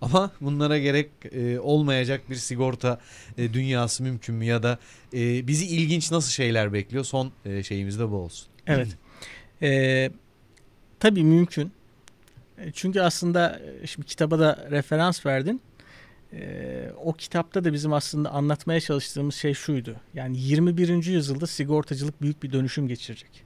[0.00, 3.00] Ama bunlara gerek e, olmayacak bir sigorta
[3.38, 4.78] e, dünyası mümkün mü ya da
[5.14, 7.04] e, bizi ilginç nasıl şeyler bekliyor?
[7.04, 8.48] Son e, şeyimiz de bu olsun.
[8.66, 8.88] Evet.
[9.62, 10.10] Ee,
[11.00, 11.72] tabii mümkün.
[12.58, 15.60] E, çünkü aslında e, şimdi kitaba da referans verdin.
[16.32, 19.96] Ee, o kitapta da bizim aslında anlatmaya çalıştığımız şey şuydu.
[20.14, 21.04] Yani 21.
[21.04, 23.44] yüzyılda sigortacılık büyük bir dönüşüm geçirecek.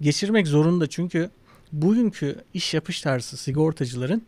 [0.00, 1.30] Geçirmek zorunda çünkü
[1.72, 4.22] bugünkü iş yapış tarzı sigortacıların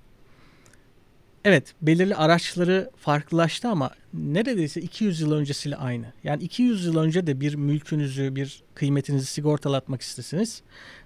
[1.44, 6.12] evet belirli araçları farklılaştı ama neredeyse 200 yıl öncesiyle aynı.
[6.24, 10.62] Yani 200 yıl önce de bir mülkünüzü, bir kıymetinizi sigortalatmak istesiniz.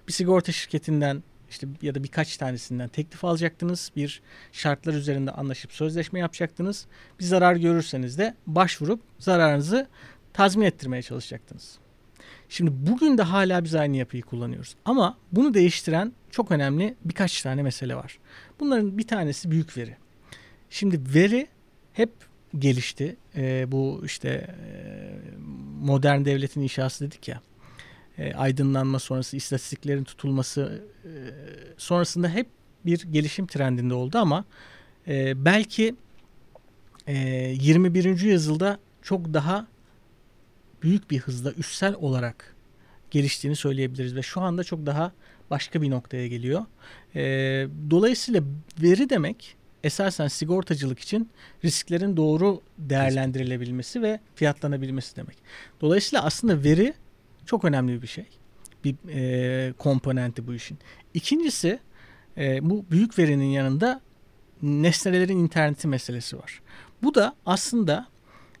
[0.07, 3.91] Bir sigorta şirketinden işte ya da birkaç tanesinden teklif alacaktınız.
[3.95, 4.21] Bir
[4.51, 6.85] şartlar üzerinde anlaşıp sözleşme yapacaktınız.
[7.19, 9.87] Bir zarar görürseniz de başvurup zararınızı
[10.33, 11.77] tazmin ettirmeye çalışacaktınız.
[12.49, 14.75] Şimdi bugün de hala biz aynı yapıyı kullanıyoruz.
[14.85, 18.19] Ama bunu değiştiren çok önemli birkaç tane mesele var.
[18.59, 19.97] Bunların bir tanesi büyük veri.
[20.69, 21.47] Şimdi veri
[21.93, 22.11] hep
[22.59, 23.17] gelişti.
[23.35, 24.77] E, bu işte e,
[25.81, 27.41] modern devletin inşası dedik ya.
[28.17, 31.11] E, aydınlanma sonrası istatistiklerin tutulması e,
[31.77, 32.47] sonrasında hep
[32.85, 34.45] bir gelişim trendinde oldu ama
[35.07, 35.95] e, belki
[37.07, 37.17] e,
[37.61, 38.19] 21.
[38.19, 39.67] yüzyılda çok daha
[40.83, 42.55] büyük bir hızla üstsel olarak
[43.11, 45.11] geliştiğini söyleyebiliriz ve şu anda çok daha
[45.49, 46.65] başka bir noktaya geliyor.
[47.15, 47.21] E,
[47.89, 48.43] dolayısıyla
[48.81, 51.29] veri demek esasen sigortacılık için
[51.65, 55.37] risklerin doğru değerlendirilebilmesi ve fiyatlanabilmesi demek.
[55.81, 56.93] Dolayısıyla aslında veri
[57.45, 58.25] çok önemli bir şey.
[58.83, 60.77] Bir e, komponenti bu işin.
[61.13, 61.79] İkincisi
[62.37, 64.01] e, bu büyük verinin yanında
[64.61, 66.61] nesnelerin interneti meselesi var.
[67.03, 68.07] Bu da aslında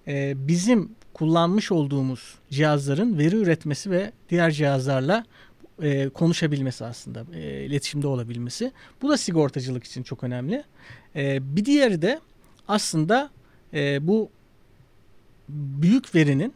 [0.07, 5.25] e, bizim kullanmış olduğumuz cihazların veri üretmesi ve diğer cihazlarla
[5.81, 8.71] e, konuşabilmesi aslında, e, iletişimde olabilmesi.
[9.01, 10.63] Bu da sigortacılık için çok önemli.
[11.15, 12.19] E, bir diğeri de
[12.67, 13.29] aslında
[13.73, 14.29] e, bu
[15.49, 16.53] büyük verinin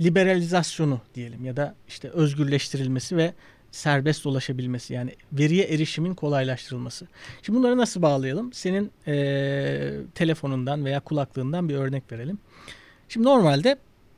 [0.00, 3.34] liberalizasyonu diyelim ya da işte özgürleştirilmesi ve
[3.70, 7.06] serbest dolaşabilmesi yani veriye erişimin kolaylaştırılması.
[7.42, 8.52] Şimdi bunları nasıl bağlayalım?
[8.52, 12.38] Senin e, telefonundan veya kulaklığından bir örnek verelim.
[13.08, 13.76] Şimdi normalde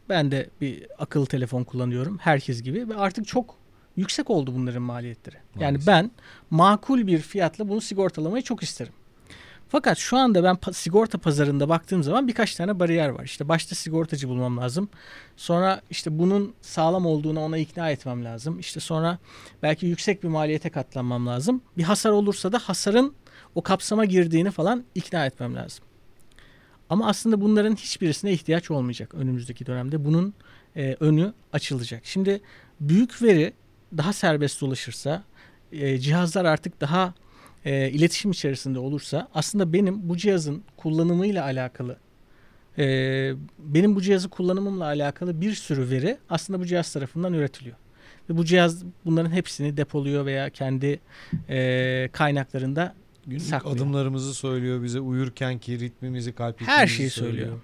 [0.08, 3.54] ben de bir akıllı telefon kullanıyorum herkes gibi ve artık çok
[3.96, 5.36] yüksek oldu bunların maliyetleri.
[5.36, 5.62] Maalesef.
[5.62, 6.10] Yani ben
[6.50, 8.92] makul bir fiyatla bunu sigortalamayı çok isterim.
[9.68, 13.24] Fakat şu anda ben sigorta pazarında baktığım zaman birkaç tane bariyer var.
[13.24, 14.88] İşte başta sigortacı bulmam lazım.
[15.36, 18.58] Sonra işte bunun sağlam olduğuna ona ikna etmem lazım.
[18.58, 19.18] İşte sonra
[19.62, 21.62] belki yüksek bir maliyete katlanmam lazım.
[21.76, 23.14] Bir hasar olursa da hasarın
[23.54, 25.84] o kapsama girdiğini falan ikna etmem lazım.
[26.90, 30.04] Ama aslında bunların hiçbirisine ihtiyaç olmayacak önümüzdeki dönemde.
[30.04, 30.34] Bunun
[30.76, 32.00] e, önü açılacak.
[32.04, 32.40] Şimdi
[32.80, 33.52] büyük veri
[33.96, 35.22] daha serbest dolaşırsa,
[35.72, 37.14] e, cihazlar artık daha
[37.64, 41.96] e, iletişim içerisinde olursa aslında benim bu cihazın kullanımıyla alakalı
[42.78, 42.84] e,
[43.58, 47.76] benim bu cihazı kullanımımla alakalı bir sürü veri aslında bu cihaz tarafından üretiliyor.
[48.30, 51.00] Ve bu cihaz bunların hepsini depoluyor veya kendi
[51.48, 52.94] e, kaynaklarında
[53.26, 53.76] Günlük saklıyor.
[53.76, 57.34] adımlarımızı söylüyor bize uyurken ki ritmimizi kalp Her şeyi söylüyor.
[57.36, 57.58] söylüyor.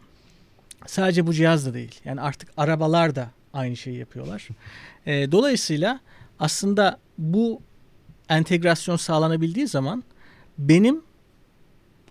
[0.87, 2.01] Sadece bu cihaz da değil.
[2.05, 4.49] Yani artık arabalar da aynı şeyi yapıyorlar.
[5.07, 6.01] E, dolayısıyla
[6.39, 7.63] aslında bu
[8.29, 10.05] entegrasyon sağlanabildiği zaman
[10.59, 11.03] benim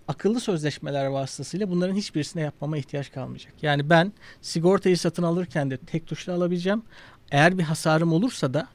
[0.07, 3.53] akıllı sözleşmeler vasıtasıyla bunların hiçbirisine yapmama ihtiyaç kalmayacak.
[3.61, 6.83] Yani ben sigortayı satın alırken de tek tuşla alabileceğim.
[7.31, 8.67] Eğer bir hasarım olursa da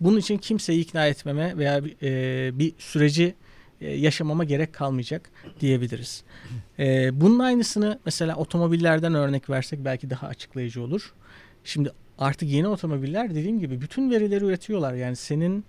[0.00, 3.34] bunun için kimseyi ikna etmeme veya bir, e, bir süreci
[3.80, 5.30] e, yaşamama gerek kalmayacak
[5.60, 6.24] diyebiliriz.
[6.78, 11.14] E, bunun aynısını mesela otomobillerden örnek versek belki daha açıklayıcı olur.
[11.64, 14.94] Şimdi artık yeni otomobiller dediğim gibi bütün verileri üretiyorlar.
[14.94, 15.64] Yani senin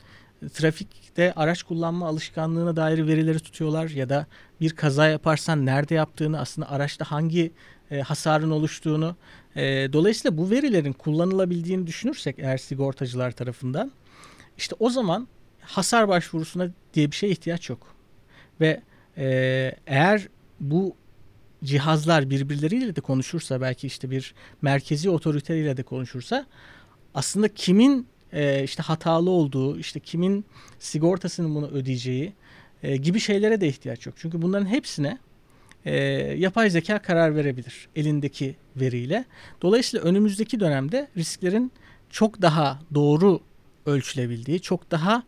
[0.53, 4.27] trafikte araç kullanma alışkanlığına dair verileri tutuyorlar ya da
[4.61, 7.51] bir kaza yaparsan nerede yaptığını aslında araçta hangi
[7.91, 9.15] e, hasarın oluştuğunu
[9.55, 9.63] e,
[9.93, 13.91] dolayısıyla bu verilerin kullanılabildiğini düşünürsek eğer sigortacılar tarafından
[14.57, 15.27] işte o zaman
[15.61, 17.95] hasar başvurusuna diye bir şeye ihtiyaç yok.
[18.61, 18.81] Ve
[19.17, 19.25] e,
[19.87, 20.27] eğer
[20.59, 20.95] bu
[21.63, 26.45] cihazlar birbirleriyle de konuşursa belki işte bir merkezi otoriteyle de konuşursa
[27.13, 30.45] aslında kimin e, işte hatalı olduğu, işte kimin
[30.79, 32.33] sigortasının bunu ödeyeceği
[32.83, 34.15] e, gibi şeylere de ihtiyaç yok.
[34.17, 35.17] Çünkü bunların hepsine
[35.85, 35.95] e,
[36.37, 39.25] yapay zeka karar verebilir elindeki veriyle.
[39.61, 41.71] Dolayısıyla önümüzdeki dönemde risklerin
[42.09, 43.39] çok daha doğru
[43.85, 45.23] ölçülebildiği, çok daha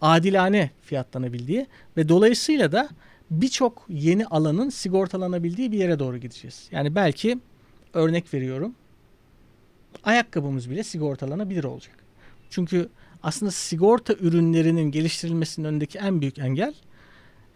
[0.00, 1.66] adilane fiyatlanabildiği
[1.96, 2.88] ve dolayısıyla da
[3.30, 6.68] birçok yeni alanın sigortalanabildiği bir yere doğru gideceğiz.
[6.72, 7.38] Yani belki
[7.94, 8.74] örnek veriyorum
[10.04, 11.99] ayakkabımız bile sigortalanabilir olacak.
[12.50, 12.88] Çünkü
[13.22, 16.74] aslında sigorta ürünlerinin geliştirilmesinin önündeki en büyük engel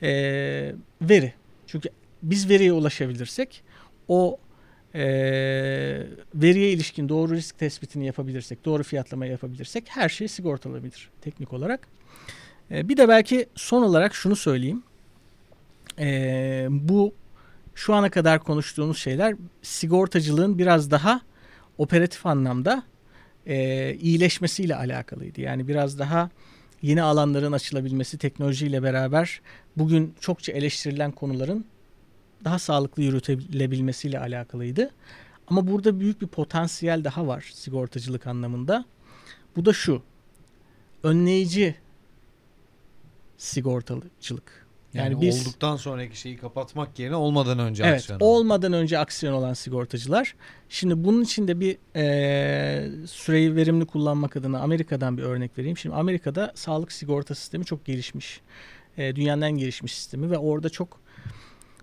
[0.03, 0.11] e,
[1.03, 1.34] veri.
[1.66, 1.88] Çünkü
[2.22, 3.62] biz veriye ulaşabilirsek
[4.09, 4.38] o
[4.95, 5.03] e,
[6.34, 11.88] veriye ilişkin doğru risk tespitini yapabilirsek, doğru fiyatlama yapabilirsek her şey sigortalanabilir teknik olarak.
[12.70, 14.82] E, bir de belki son olarak şunu söyleyeyim.
[15.99, 17.14] E, bu
[17.74, 21.20] şu ana kadar konuştuğumuz şeyler sigortacılığın biraz daha
[21.78, 22.82] operatif anlamda
[23.47, 25.40] e, iyileşmesiyle alakalıydı.
[25.40, 26.30] Yani biraz daha
[26.82, 29.40] yeni alanların açılabilmesi teknolojiyle beraber
[29.76, 31.64] bugün çokça eleştirilen konuların
[32.45, 34.90] daha sağlıklı yürütülebilmesiyle alakalıydı.
[35.47, 38.84] Ama burada büyük bir potansiyel daha var sigortacılık anlamında.
[39.57, 40.03] Bu da şu.
[41.03, 41.74] Önleyici
[43.38, 44.63] sigortacılık.
[44.95, 49.32] Yani, Yani biz- olduktan sonraki şeyi kapatmak yerine olmadan önce Evet, aksiyon olmadan önce aksiyon
[49.34, 50.34] olan sigortacılar.
[50.68, 55.76] Şimdi bunun için de bir eee, süreyi verimli kullanmak adına Amerika'dan bir örnek vereyim.
[55.78, 58.40] Şimdi Amerika'da sağlık sigorta sistemi çok gelişmiş.
[58.99, 61.01] Eee, dünyanın en gelişmiş sistemi ve orada çok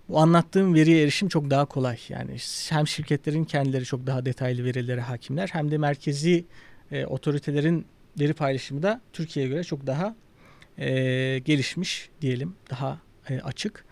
[0.08, 1.98] bu anlattığım veriye erişim çok daha kolay.
[2.08, 2.36] Yani
[2.68, 6.44] hem şirketlerin kendileri çok daha detaylı verilere hakimler hem de merkezi
[6.92, 7.86] e, otoritelerin
[8.20, 10.14] veri paylaşımı da Türkiye'ye göre çok daha
[10.78, 12.98] e, gelişmiş diyelim, daha
[13.28, 13.84] e, açık.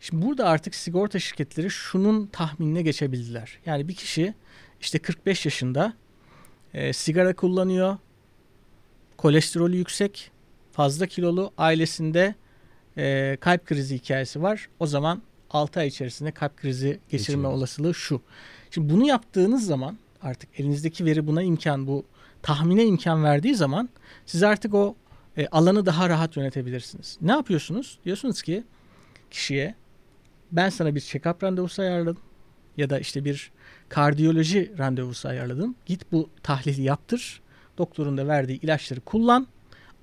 [0.00, 3.58] Şimdi burada artık sigorta şirketleri şunun tahminine geçebildiler.
[3.66, 4.34] Yani bir kişi
[4.80, 5.92] işte 45 yaşında
[6.74, 7.98] e, sigara kullanıyor,
[9.16, 10.30] kolesterolü yüksek,
[10.72, 12.34] fazla kilolu, ailesinde
[12.98, 14.68] e, kalp krizi hikayesi var.
[14.80, 17.52] O zaman 6 ay içerisinde kalp krizi geçirme Geçiriyor.
[17.52, 18.20] olasılığı şu.
[18.70, 22.04] Şimdi bunu yaptığınız zaman artık elinizdeki veri buna imkan, bu
[22.42, 23.88] tahmine imkan verdiği zaman
[24.26, 24.96] siz artık o
[25.36, 27.18] e, alanı daha rahat yönetebilirsiniz.
[27.20, 27.98] Ne yapıyorsunuz?
[28.04, 28.64] Diyorsunuz ki
[29.30, 29.74] kişiye
[30.52, 32.22] ben sana bir check-up randevusu ayarladım
[32.76, 33.50] ya da işte bir
[33.88, 35.74] kardiyoloji randevusu ayarladım.
[35.86, 37.40] Git bu tahlili yaptır.
[37.78, 39.46] Doktorun da verdiği ilaçları kullan.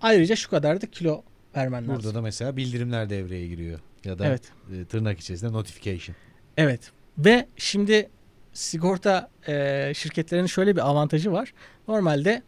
[0.01, 1.23] Ayrıca şu kadar da kilo
[1.55, 1.95] vermen lazım.
[1.95, 3.79] Burada da mesela bildirimler devreye giriyor.
[4.03, 4.51] Ya da Evet.
[4.73, 6.15] e, tırnak içerisinde notification.
[6.57, 6.91] Evet.
[7.17, 8.09] Ve şimdi
[8.53, 11.53] sigorta e, şirketlerinin şöyle bir avantajı var.
[11.87, 12.43] Normalde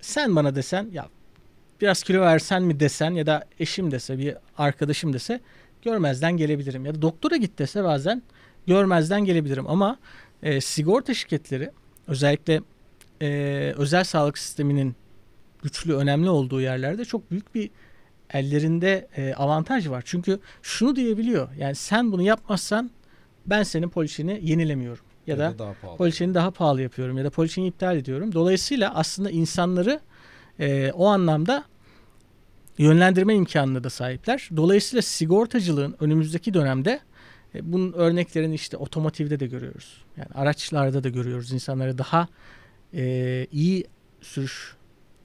[0.00, 1.08] sen bana desen ya
[1.82, 5.40] biraz kilo versen mi desen ya da eşim dese bir arkadaşım dese
[5.82, 6.86] görmezden gelebilirim.
[6.86, 8.22] Ya da doktora git dese bazen
[8.66, 9.66] görmezden gelebilirim.
[9.66, 9.98] Ama
[10.42, 11.70] e, sigorta şirketleri
[12.06, 12.60] özellikle
[13.22, 13.28] e,
[13.76, 14.96] özel sağlık sisteminin
[15.62, 17.70] güçlü önemli olduğu yerlerde çok büyük bir
[18.30, 20.02] ellerinde e, avantaj var.
[20.06, 21.48] Çünkü şunu diyebiliyor.
[21.58, 22.90] Yani sen bunu yapmazsan
[23.46, 25.04] ben senin poliçeni yenilemiyorum.
[25.26, 25.96] Ya, da, daha pahalı.
[25.96, 28.32] poliçeni daha pahalı yapıyorum ya da poliçeni iptal ediyorum.
[28.32, 30.00] Dolayısıyla aslında insanları
[30.60, 31.64] e, o anlamda
[32.78, 34.48] yönlendirme imkanına da sahipler.
[34.56, 37.00] Dolayısıyla sigortacılığın önümüzdeki dönemde
[37.54, 40.04] e, bunun örneklerini işte otomotivde de görüyoruz.
[40.16, 41.52] Yani araçlarda da görüyoruz.
[41.52, 42.28] İnsanları daha
[42.94, 43.84] e, iyi
[44.20, 44.76] sürüş